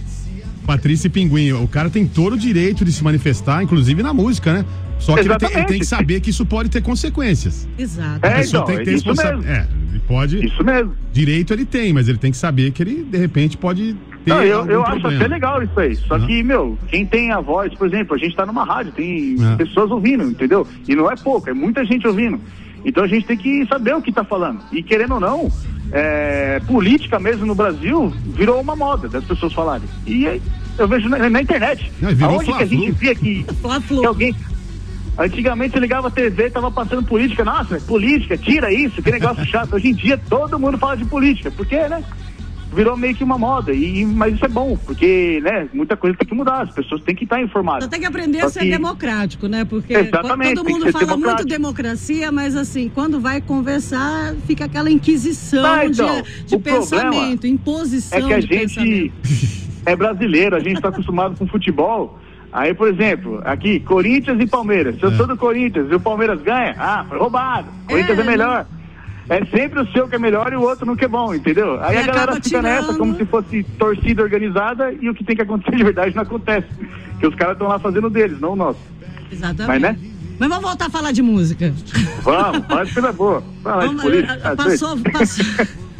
Patrícia 0.66 1.08
e 1.08 1.10
Pinguim, 1.10 1.52
o 1.54 1.68
cara 1.68 1.90
tem 1.90 2.06
todo 2.08 2.34
o 2.34 2.38
direito 2.38 2.86
de 2.86 2.92
se 2.94 3.04
manifestar, 3.04 3.64
inclusive 3.64 4.02
na 4.04 4.14
música, 4.14 4.54
né? 4.54 4.66
Só 5.00 5.16
que 5.16 5.22
ele 5.22 5.36
tem, 5.38 5.52
ele 5.52 5.66
tem 5.66 5.80
que 5.80 5.86
saber 5.86 6.20
que 6.22 6.30
isso 6.30 6.46
pode 6.46 6.70
ter 6.70 6.82
consequências. 6.82 7.68
Exato. 7.78 8.20
É, 8.26 8.46
então, 8.46 8.64
tem 8.66 8.78
que 8.78 8.84
ter 8.86 8.92
é 8.92 8.94
isso 8.94 9.06
responsabilidade. 9.08 9.48
mesmo. 9.48 9.76
É, 9.90 9.90
ele 9.92 10.00
pode. 10.08 10.46
Isso 10.46 10.64
mesmo. 10.64 10.94
Direito 11.12 11.52
ele 11.54 11.66
tem, 11.66 11.92
mas 11.92 12.08
ele 12.08 12.20
tem 12.20 12.30
que 12.32 12.38
saber 12.38 12.72
que 12.72 12.84
ele, 12.84 13.04
de 13.04 13.18
repente, 13.18 13.58
pode 13.58 13.96
ter. 14.24 14.30
Não, 14.30 14.44
eu, 14.44 14.60
algum 14.60 14.72
eu 14.72 14.86
acho 14.86 15.08
até 15.08 15.28
legal 15.28 15.64
isso 15.64 15.80
aí. 15.80 15.96
Só 15.96 16.20
que, 16.20 16.44
meu, 16.44 16.78
quem 16.88 17.04
tem 17.04 17.32
a 17.32 17.40
voz, 17.42 17.74
por 17.74 17.88
exemplo, 17.88 18.16
a 18.16 18.20
gente 18.20 18.36
tá 18.36 18.46
numa 18.46 18.64
rádio, 18.64 18.92
tem 18.92 19.36
É. 19.54 19.56
pessoas 19.56 19.90
ouvindo, 19.90 20.24
entendeu? 20.24 20.68
E 20.88 20.96
não 20.96 21.12
é 21.12 21.16
pouco, 21.16 21.50
é 21.50 21.54
muita 21.54 21.84
gente 21.84 22.08
ouvindo. 22.08 22.40
Então 22.84 23.04
a 23.04 23.08
gente 23.08 23.26
tem 23.26 23.38
que 23.38 23.66
saber 23.68 23.96
o 23.96 24.02
que 24.02 24.12
tá 24.12 24.24
falando. 24.24 24.62
E 24.72 24.82
querendo 24.82 25.16
ou 25.16 25.20
não, 25.20 25.52
é, 25.92 26.60
política 26.68 27.20
mesmo 27.20 27.46
no 27.46 27.56
Brasil 27.56 28.14
virou 28.26 28.60
uma 28.62 28.76
moda 28.76 29.08
das 29.08 29.24
pessoas 29.24 29.54
falarem. 29.54 29.88
E 30.06 30.28
aí, 30.28 30.42
eu 30.78 30.88
vejo 30.88 31.10
na, 31.10 31.30
na 31.30 31.42
internet. 31.42 31.92
Não, 32.00 32.12
e 32.12 32.24
Aonde 32.24 32.54
que 32.54 32.64
a 32.64 32.66
gente 32.66 32.92
via 32.92 33.16
que, 33.16 33.44
que 33.44 34.06
alguém. 34.06 34.36
Antigamente 35.18 35.74
você 35.74 35.80
ligava 35.80 36.08
a 36.08 36.12
TV, 36.12 36.50
tava 36.50 36.72
passando 36.72 37.06
política, 37.06 37.44
nossa, 37.44 37.80
política, 37.82 38.38
tira 38.38 38.74
isso, 38.74 39.02
que 39.02 39.12
negócio 39.12 39.46
chato. 39.46 39.76
Hoje 39.76 39.90
em 39.90 39.94
dia 39.94 40.18
todo 40.18 40.58
mundo 40.58 40.78
fala 40.78 40.96
de 40.96 41.06
política, 41.06 41.52
porque, 41.52 41.78
né? 41.88 42.02
Virou 42.74 42.96
meio 42.96 43.14
que 43.14 43.24
uma 43.24 43.38
moda, 43.38 43.74
e, 43.74 44.06
mas 44.06 44.36
isso 44.36 44.46
é 44.46 44.48
bom, 44.48 44.78
porque, 44.86 45.42
né, 45.44 45.68
muita 45.74 45.98
coisa 45.98 46.16
tem 46.18 46.26
que 46.26 46.34
mudar, 46.34 46.62
as 46.62 46.72
pessoas 46.74 47.04
têm 47.04 47.14
que 47.14 47.26
estar 47.26 47.42
informadas. 47.42 47.84
Só 47.84 47.90
tem 47.90 48.00
que 48.00 48.06
aprender 48.06 48.40
a 48.40 48.44
Só 48.44 48.50
ser 48.50 48.60
que- 48.62 48.70
democrático, 48.72 49.48
né? 49.48 49.66
Porque 49.66 49.94
Exatamente, 49.94 50.56
todo 50.56 50.70
mundo 50.70 50.90
fala 50.92 51.18
muito 51.18 51.44
democracia, 51.46 52.32
mas 52.32 52.56
assim, 52.56 52.90
quando 52.94 53.20
vai 53.20 53.42
conversar, 53.42 54.34
fica 54.48 54.66
aquela 54.66 54.90
inquisição 54.90 55.66
Ah, 55.66 55.86
então, 55.86 56.22
de, 56.22 56.44
de 56.46 56.58
pensamento, 56.60 57.46
imposição 57.46 58.18
É 58.18 58.22
que 58.22 58.34
a 58.34 58.40
gente 58.40 59.12
é 59.86 59.96
brasileiro, 59.96 60.56
a 60.56 60.60
gente 60.60 60.76
está 60.78 60.88
acostumado 60.90 61.36
com 61.38 61.46
futebol. 61.48 62.20
Aí, 62.54 62.74
por 62.74 62.88
exemplo, 62.88 63.42
aqui, 63.46 63.80
Corinthians 63.82 64.40
e 64.42 64.46
Palmeiras. 64.48 64.96
Se 64.98 65.04
eu 65.04 65.12
É. 65.12 65.16
sou 65.16 65.26
do 65.28 65.36
Corinthians 65.38 65.88
e 65.92 65.96
o 65.96 66.00
Palmeiras 66.00 66.42
ganha, 66.42 66.76
ah, 66.78 67.06
foi 67.08 67.18
roubado. 67.18 67.68
Corinthians 67.88 68.18
é, 68.18 68.22
É, 68.22 68.26
melhor. 68.26 68.66
É 69.30 69.46
sempre 69.46 69.80
o 69.82 69.88
seu 69.92 70.08
que 70.08 70.16
é 70.16 70.20
melhor 70.20 70.52
e 70.52 70.56
o 70.56 70.62
outro 70.62 70.86
não 70.86 70.96
que 70.96 71.06
é 71.06 71.08
bom, 71.08 71.34
entendeu? 71.34 71.82
Aí 71.84 71.96
E 71.96 72.00
a 72.00 72.06
galera 72.06 72.36
fica 72.42 72.62
nessa 72.62 72.82
tirando. 72.84 72.98
como 72.98 73.16
se 73.16 73.26
fosse 73.26 73.64
torcida 73.78 74.22
organizada 74.24 74.92
e 74.92 75.10
o 75.10 75.14
que 75.14 75.24
tem 75.24 75.36
que 75.36 75.42
acontecer 75.42 75.76
de 75.78 75.84
verdade 75.84 76.16
não 76.16 76.24
acontece. 76.24 76.68
Que 77.20 77.28
os 77.28 77.36
caras 77.36 77.54
estão 77.54 77.68
lá 77.68 77.80
fazendo 77.80 78.10
deles, 78.10 78.40
não 78.42 78.54
o 78.54 78.56
nosso. 78.56 78.80
Exatamente. 79.32 79.68
Mas, 79.68 79.82
né? 79.82 79.98
Mas 80.40 80.50
vamos 80.50 80.64
voltar 80.66 80.88
a 80.88 80.90
falar 80.90 81.12
de 81.12 81.22
música. 81.22 81.72
Vamos, 82.24 82.66
fala 82.66 82.86
de 82.86 82.94
coisa 82.94 83.12
boa. 83.14 83.44
Fala 83.64 83.82
de 83.82 83.88
Vamos, 83.88 84.02
política. 84.02 84.42
eh, 84.44 84.56
passou, 84.56 84.98
passou, 84.98 85.46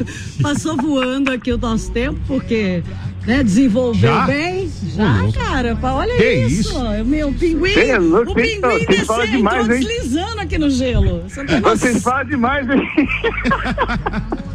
passou 0.42 0.76
voando 0.76 1.30
aqui 1.30 1.52
o 1.52 1.58
nosso 1.58 1.90
tempo, 1.92 2.18
porque 2.26 2.82
né, 3.26 3.42
desenvolveu 3.42 4.12
Já? 4.12 4.26
bem. 4.26 4.70
Já, 4.94 5.18
cara. 5.34 5.76
pá, 5.76 5.92
Olha 5.92 6.16
Que 6.16 6.32
isso. 6.34 6.70
isso? 6.72 7.04
Meu 7.04 7.32
pinguim. 7.32 7.72
Louco, 8.00 8.32
o 8.32 8.34
cês 8.34 8.60
tão- 8.60 8.70
pinguim 8.70 8.86
cês 8.94 9.06
falam 9.06 9.26
demais, 9.26 9.68
hein? 9.70 9.80
deslizando 9.80 10.40
aqui 10.40 10.58
no 10.58 10.68
gelo. 10.70 11.22
Você 11.28 11.44
tem 11.44 11.60
Vocês 11.60 12.02
falam 12.02 12.24
demais, 12.26 12.66
hein? 12.68 12.82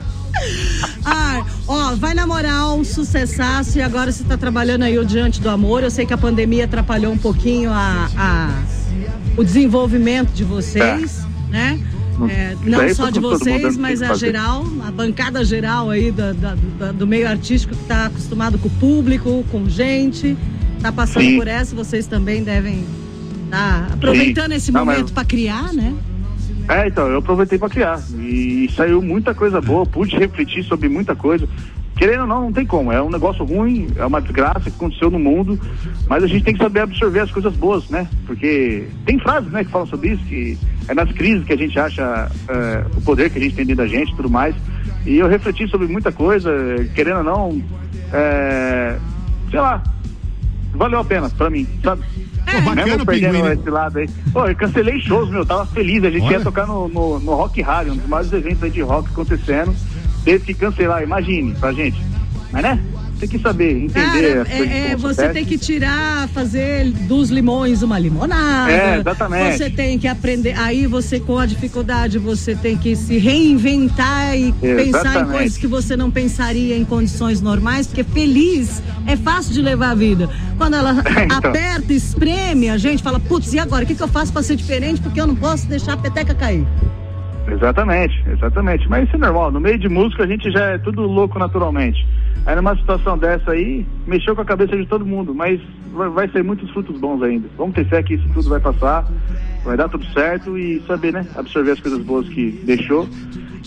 Ah, 1.04 1.44
Ó, 1.68 1.96
vai 1.96 2.14
na 2.14 2.28
moral, 2.28 2.84
sucessaço 2.84 3.78
e 3.78 3.82
agora 3.82 4.12
você 4.12 4.24
tá 4.24 4.38
trabalhando 4.38 4.84
aí 4.84 4.98
o 5.00 5.06
Diante 5.06 5.42
do 5.42 5.50
Amor. 5.50 5.84
Eu 5.84 5.90
sei 5.90 6.06
que 6.06 6.14
a 6.14 6.18
pandemia 6.18 6.66
atrapalhou 6.66 7.12
um 7.12 7.18
pouquinho 7.18 7.72
a, 7.72 8.08
a- 8.16 8.64
o 9.36 9.44
desenvolvimento 9.44 10.30
de 10.32 10.44
vocês, 10.44 11.26
né? 11.50 11.80
É, 12.30 12.56
não 12.64 12.80
aí 12.80 12.94
só 12.96 13.10
de 13.10 13.20
vocês, 13.20 13.78
mas 13.78 14.02
a 14.02 14.08
fazer. 14.10 14.28
geral, 14.28 14.66
a 14.88 14.92
bancada 14.92 15.44
geral 15.46 15.90
aí 15.90 16.12
da- 16.12 16.34
da- 16.34 16.56
da- 16.80 16.92
do 16.92 17.06
meio 17.06 17.28
artístico 17.28 17.76
que 17.76 17.84
tá 17.86 18.08
acostumado 18.08 18.58
com 18.58 18.68
o 18.68 18.72
público, 18.72 19.46
com 19.52 19.70
gente, 19.70 20.36
tá 20.82 20.92
passando 20.92 21.24
Sim. 21.24 21.38
por 21.38 21.48
essa, 21.48 21.76
vocês 21.76 22.08
também 22.08 22.44
devem 22.44 22.84
estar 23.46 23.90
aproveitando 23.94 24.52
esse 24.54 24.72
Não, 24.72 24.84
mas- 24.86 24.98
momento 24.98 25.14
para 25.14 25.26
criar, 25.26 25.72
né? 25.74 25.94
É, 26.70 26.88
então, 26.88 27.08
eu 27.08 27.20
aproveitei 27.20 27.58
pra 27.58 27.70
criar. 27.70 28.02
E 28.20 28.70
saiu 28.76 29.02
muita 29.02 29.34
coisa 29.34 29.62
boa, 29.62 29.86
pude 29.86 30.18
refletir 30.18 30.64
sobre 30.64 30.90
muita 30.90 31.16
coisa. 31.16 31.48
Querendo 31.98 32.22
ou 32.22 32.28
não, 32.28 32.42
não 32.42 32.52
tem 32.52 32.66
como. 32.66 32.92
É 32.92 33.02
um 33.02 33.10
negócio 33.10 33.44
ruim, 33.44 33.88
é 33.96 34.06
uma 34.06 34.22
desgraça 34.22 34.70
que 34.70 34.76
aconteceu 34.76 35.10
no 35.10 35.18
mundo, 35.18 35.60
mas 36.08 36.24
a 36.24 36.28
gente 36.28 36.44
tem 36.44 36.54
que 36.54 36.62
saber 36.62 36.82
absorver 36.82 37.22
as 37.22 37.32
coisas 37.32 37.56
boas, 37.56 37.90
né? 37.90 38.08
Porque 38.26 38.88
tem 39.06 39.18
frases, 39.20 39.52
né, 39.52 39.64
que 39.64 39.72
falam 39.72 39.88
sobre 39.88 40.10
isso, 40.10 40.24
que 40.26 40.58
é 40.88 40.94
nas 40.94 41.12
crises 41.12 41.44
que 41.44 41.54
a 41.54 41.58
gente 41.58 41.78
acha 41.80 42.32
é, 42.48 42.86
o 42.96 43.02
poder 43.02 43.32
que 43.32 43.40
a 43.40 43.42
gente 43.42 43.56
tem 43.56 43.66
dentro 43.66 43.84
da 43.84 43.90
gente 43.90 44.12
e 44.12 44.16
tudo 44.16 44.30
mais. 44.30 44.56
E 45.06 45.18
eu 45.18 45.28
refleti 45.28 45.68
sobre 45.68 45.88
muita 45.88 46.12
coisa, 46.12 46.52
querendo 46.94 47.18
ou 47.18 47.24
não, 47.24 47.62
é, 48.14 48.98
sei 49.50 49.60
lá, 49.60 49.82
valeu 50.74 51.00
a 51.00 51.04
pena 51.04 51.30
pra 51.30 51.50
mim, 51.50 51.68
sabe? 51.84 52.04
Pô, 52.52 52.62
bacana, 52.62 52.86
Mesmo 52.86 53.06
perdendo 53.06 53.34
Pinguim, 53.34 53.44
né? 53.44 53.54
esse 53.54 53.70
lado 53.70 54.00
aí. 54.00 54.10
Pô, 54.32 54.46
eu 54.46 54.56
cancelei 54.56 55.02
shows, 55.02 55.30
meu, 55.30 55.46
tava 55.46 55.66
feliz. 55.66 56.04
A 56.04 56.10
gente 56.10 56.24
Olha. 56.24 56.38
ia 56.38 56.42
tocar 56.42 56.66
no, 56.66 56.88
no, 56.88 57.20
no 57.20 57.36
Rock 57.36 57.62
Harry, 57.62 57.90
um 57.90 57.98
dos 57.98 58.08
maiores 58.08 58.32
eventos 58.32 58.64
aí 58.64 58.70
de 58.70 58.82
rock 58.82 59.10
acontecendo. 59.10 59.76
Teve 60.28 60.44
que 60.44 60.54
cancelar, 60.54 61.02
imagine, 61.02 61.54
pra 61.56 61.72
gente. 61.72 61.98
Mas 62.52 62.62
né? 62.62 62.78
Tem 63.18 63.30
que 63.30 63.40
saber, 63.40 63.86
entender. 63.86 64.44
Cara, 64.46 64.48
é, 64.50 64.92
é, 64.92 64.96
você 64.96 65.22
acontecem. 65.22 65.34
tem 65.34 65.46
que 65.46 65.58
tirar, 65.58 66.28
fazer 66.28 66.92
dos 66.92 67.30
limões 67.32 67.82
uma 67.82 67.98
limonada. 67.98 68.72
É, 68.72 69.00
exatamente. 69.00 69.58
Você 69.58 69.70
tem 69.72 69.98
que 69.98 70.08
aprender. 70.08 70.54
Aí 70.60 70.86
você, 70.86 71.20
com 71.20 71.40
a 71.40 71.46
dificuldade, 71.46 72.20
você 72.20 72.56
tem 72.56 72.78
que 72.78 72.96
se 72.96 73.18
reinventar 73.18 74.38
e 74.38 74.52
pensar 74.52 74.84
em 74.84 74.90
Exatamente. 74.90 75.32
coisas 75.32 75.58
que 75.58 75.66
você 75.66 75.96
não 75.98 76.12
pensaria 76.12 76.78
em 76.78 76.84
condições 76.86 77.42
normais, 77.42 77.88
porque 77.88 78.04
feliz 78.04 78.84
é 79.08 79.16
fácil 79.16 79.54
de 79.54 79.62
levar 79.62 79.92
a 79.92 79.96
vida. 79.96 80.30
Quando 80.58 80.76
ela 80.76 80.92
Então. 81.26 81.38
aperta, 81.38 81.94
espreme, 81.94 82.70
a 82.70 82.78
gente 82.78 83.02
fala, 83.02 83.20
putz, 83.20 83.52
e 83.54 83.58
agora? 83.60 83.84
O 83.84 83.88
que, 83.88 83.96
que 83.96 84.04
eu 84.04 84.08
faço 84.10 84.32
pra 84.32 84.44
ser 84.44 84.58
diferente? 84.58 85.02
Porque 85.02 85.20
eu 85.20 85.26
não 85.26 85.36
posso 85.36 85.66
deixar 85.68 85.94
a 85.94 85.98
peteca 85.98 86.36
cair. 86.36 86.68
Exatamente, 87.50 88.24
exatamente. 88.30 88.88
Mas 88.90 89.08
isso 89.08 89.16
é 89.16 89.20
normal. 89.20 89.52
No 89.52 89.60
meio 89.60 89.80
de 89.80 89.88
música 89.88 90.24
a 90.24 90.28
gente 90.28 90.52
já 90.52 90.66
é 90.72 90.78
tudo 90.78 91.02
louco 91.02 91.40
naturalmente. 91.40 92.06
Aí 92.46 92.56
numa 92.56 92.76
situação 92.76 93.18
dessa 93.18 93.52
aí, 93.52 93.86
mexeu 94.06 94.36
com 94.36 94.42
a 94.42 94.46
cabeça 94.46 94.76
de 94.76 94.86
todo 94.86 95.06
mundo, 95.06 95.34
mas 95.34 95.60
vai, 95.92 96.30
ser 96.30 96.44
muitos 96.44 96.70
frutos 96.72 97.00
bons 97.00 97.22
ainda. 97.22 97.48
Vamos 97.58 97.76
ter 97.76 97.86
fé 97.86 98.04
que 98.04 98.14
isso 98.14 98.28
tudo 98.34 98.50
vai 98.50 98.60
passar, 98.60 99.06
vai 99.64 99.76
dar 99.76 99.90
tudo 99.90 100.06
certo 100.14 100.58
e 100.58 100.82
saber, 100.88 101.14
né? 101.14 101.26
Absorver 101.36 101.72
as 101.72 101.80
coisas 101.80 102.02
boas 102.04 102.28
que 102.30 102.52
deixou 102.64 103.08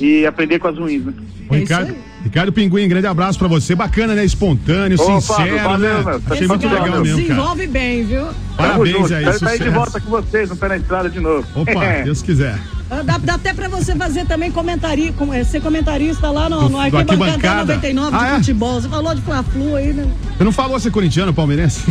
e 0.01 0.25
aprender 0.25 0.59
com 0.59 0.69
as 0.69 0.79
ruins, 0.79 1.05
né? 1.05 1.15
É 1.51 1.57
isso 1.57 1.63
Ricardo, 1.63 1.91
aí. 1.91 2.10
Ricardo 2.23 2.53
Pinguim, 2.53 2.87
grande 2.87 3.07
abraço 3.07 3.39
pra 3.39 3.49
você. 3.49 3.75
Bacana, 3.75 4.15
né? 4.15 4.25
Espontâneo, 4.25 5.01
Ô, 5.01 5.21
sincero, 5.21 5.39
Fábio, 5.39 5.59
valeu, 5.63 6.05
né? 6.05 6.21
Achei 6.27 6.39
Esse 6.39 6.49
muito 6.49 6.69
cara 6.69 6.83
legal 6.85 7.01
mesmo, 7.01 7.17
cara. 7.17 7.29
desenvolve 7.29 7.67
bem, 7.67 8.05
viu? 8.05 8.27
Parabéns 8.57 8.93
Tamo 8.93 9.03
junto. 9.09 9.15
aí, 9.15 9.25
Quero 9.25 9.37
estar 9.37 9.49
aí 9.49 9.59
de 9.59 9.65
sucesso. 9.65 9.79
volta 9.79 10.01
com 10.01 10.11
vocês, 10.11 10.51
no 10.51 10.57
pé 10.57 10.69
na 10.69 10.77
estrada 10.77 11.09
de 11.11 11.21
novo. 11.21 11.47
Opa, 11.55 12.03
Deus 12.05 12.23
quiser. 12.23 12.59
Ah, 12.91 13.03
Dá, 13.05 13.19
dá 13.19 13.35
até 13.35 13.55
pra 13.55 13.69
você 13.69 13.95
fazer 13.95 14.27
também 14.27 14.51
comentarista, 14.51 15.23
é, 15.33 15.45
ser 15.45 15.61
comentarista 15.63 16.29
lá 16.31 16.49
no, 16.49 16.63
Do- 16.63 16.69
no 16.71 16.81
Arquibancada 16.81 17.23
Arquibancada. 17.25 17.75
99 17.75 18.11
de 18.11 18.17
Ah, 18.25 18.29
é? 18.29 18.35
futebol. 18.37 18.81
Você 18.81 18.89
falou 18.89 19.15
de 19.15 19.23
Fla-Flu 19.23 19.77
aí, 19.77 19.93
né? 19.93 20.07
Você 20.37 20.45
não 20.45 20.53
falou 20.53 20.79
ser 20.81 20.91
corintiano, 20.91 21.33
palmeirense? 21.33 21.83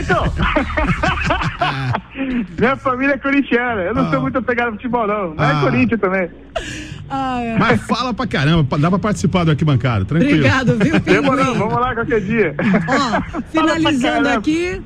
Então, 0.00 0.24
minha 2.58 2.76
família 2.76 3.14
é 3.14 3.18
corintiana. 3.18 3.82
Eu 3.82 3.94
não 3.94 4.06
Ah. 4.06 4.10
sou 4.10 4.20
muito 4.20 4.38
apegado 4.38 4.66
ao 4.68 4.72
futebol, 4.72 5.06
não. 5.06 5.34
Mas 5.36 5.56
Ah. 5.56 5.58
é 5.58 5.62
Corinthians 5.62 6.00
também. 6.00 6.28
Ah, 7.10 7.40
é. 7.42 7.58
Mas 7.58 7.80
fala 7.82 8.12
pra 8.12 8.26
caramba, 8.26 8.78
dá 8.78 8.90
pra 8.90 8.98
participar 8.98 9.44
do 9.44 9.50
arquibancada, 9.50 10.04
tranquilo. 10.04 10.34
Obrigado, 10.34 10.76
viu, 10.78 11.00
Demorou, 11.00 11.54
vamos 11.54 11.74
lá 11.74 11.94
qualquer 11.94 12.20
dia. 12.20 12.54
Ó, 12.86 13.40
finalizando 13.50 14.28
aqui, 14.28 14.80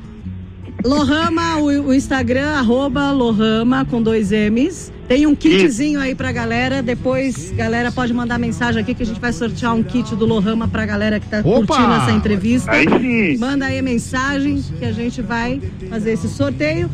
Lohama, 0.84 1.56
o, 1.58 1.88
o 1.88 1.94
Instagram, 1.94 2.50
arroba 2.50 3.10
Lohama 3.12 3.84
com 3.84 4.02
dois 4.02 4.30
M's. 4.32 4.92
Tem 5.06 5.26
um 5.26 5.34
kitzinho 5.34 6.00
aí 6.00 6.14
pra 6.14 6.32
galera. 6.32 6.82
Depois, 6.82 7.52
galera, 7.52 7.92
pode 7.92 8.14
mandar 8.14 8.38
mensagem 8.38 8.80
aqui 8.80 8.94
que 8.94 9.02
a 9.02 9.06
gente 9.06 9.20
vai 9.20 9.32
sortear 9.32 9.74
um 9.74 9.82
kit 9.82 10.14
do 10.16 10.24
Lohama 10.24 10.66
pra 10.66 10.86
galera 10.86 11.20
que 11.20 11.28
tá 11.28 11.40
Opa! 11.40 11.66
curtindo 11.66 11.92
essa 11.92 12.12
entrevista. 12.12 12.70
Aí 12.70 12.86
sim. 12.88 13.36
Manda 13.38 13.66
aí 13.66 13.78
a 13.78 13.82
mensagem 13.82 14.62
que 14.78 14.84
a 14.84 14.92
gente 14.92 15.20
vai 15.20 15.60
fazer 15.90 16.12
esse 16.12 16.28
sorteio. 16.28 16.88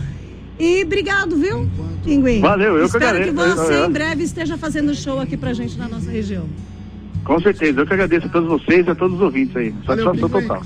E 0.58 0.82
obrigado, 0.84 1.36
viu, 1.36 1.70
Pinguim? 2.04 2.40
Valeu, 2.40 2.76
eu 2.76 2.88
que 2.88 2.96
Espero 2.96 3.22
que 3.22 3.28
agradeço. 3.30 3.56
você 3.56 3.74
Eu- 3.74 3.86
em 3.86 3.90
breve 3.92 4.22
esteja 4.24 4.56
fazendo 4.58 4.94
show 4.94 5.20
aqui 5.20 5.36
pra 5.36 5.52
gente 5.52 5.76
na 5.78 5.88
nossa 5.88 6.10
região. 6.10 6.46
Com 7.24 7.40
certeza. 7.40 7.80
Eu 7.80 7.86
que 7.86 7.92
agradeço 7.92 8.26
a 8.26 8.30
todos 8.30 8.48
vocês 8.48 8.86
e 8.86 8.90
a 8.90 8.94
todos 8.94 9.16
os 9.16 9.22
ouvintes 9.22 9.54
aí. 9.56 9.74
Satisfação 9.86 10.28
total. 10.28 10.62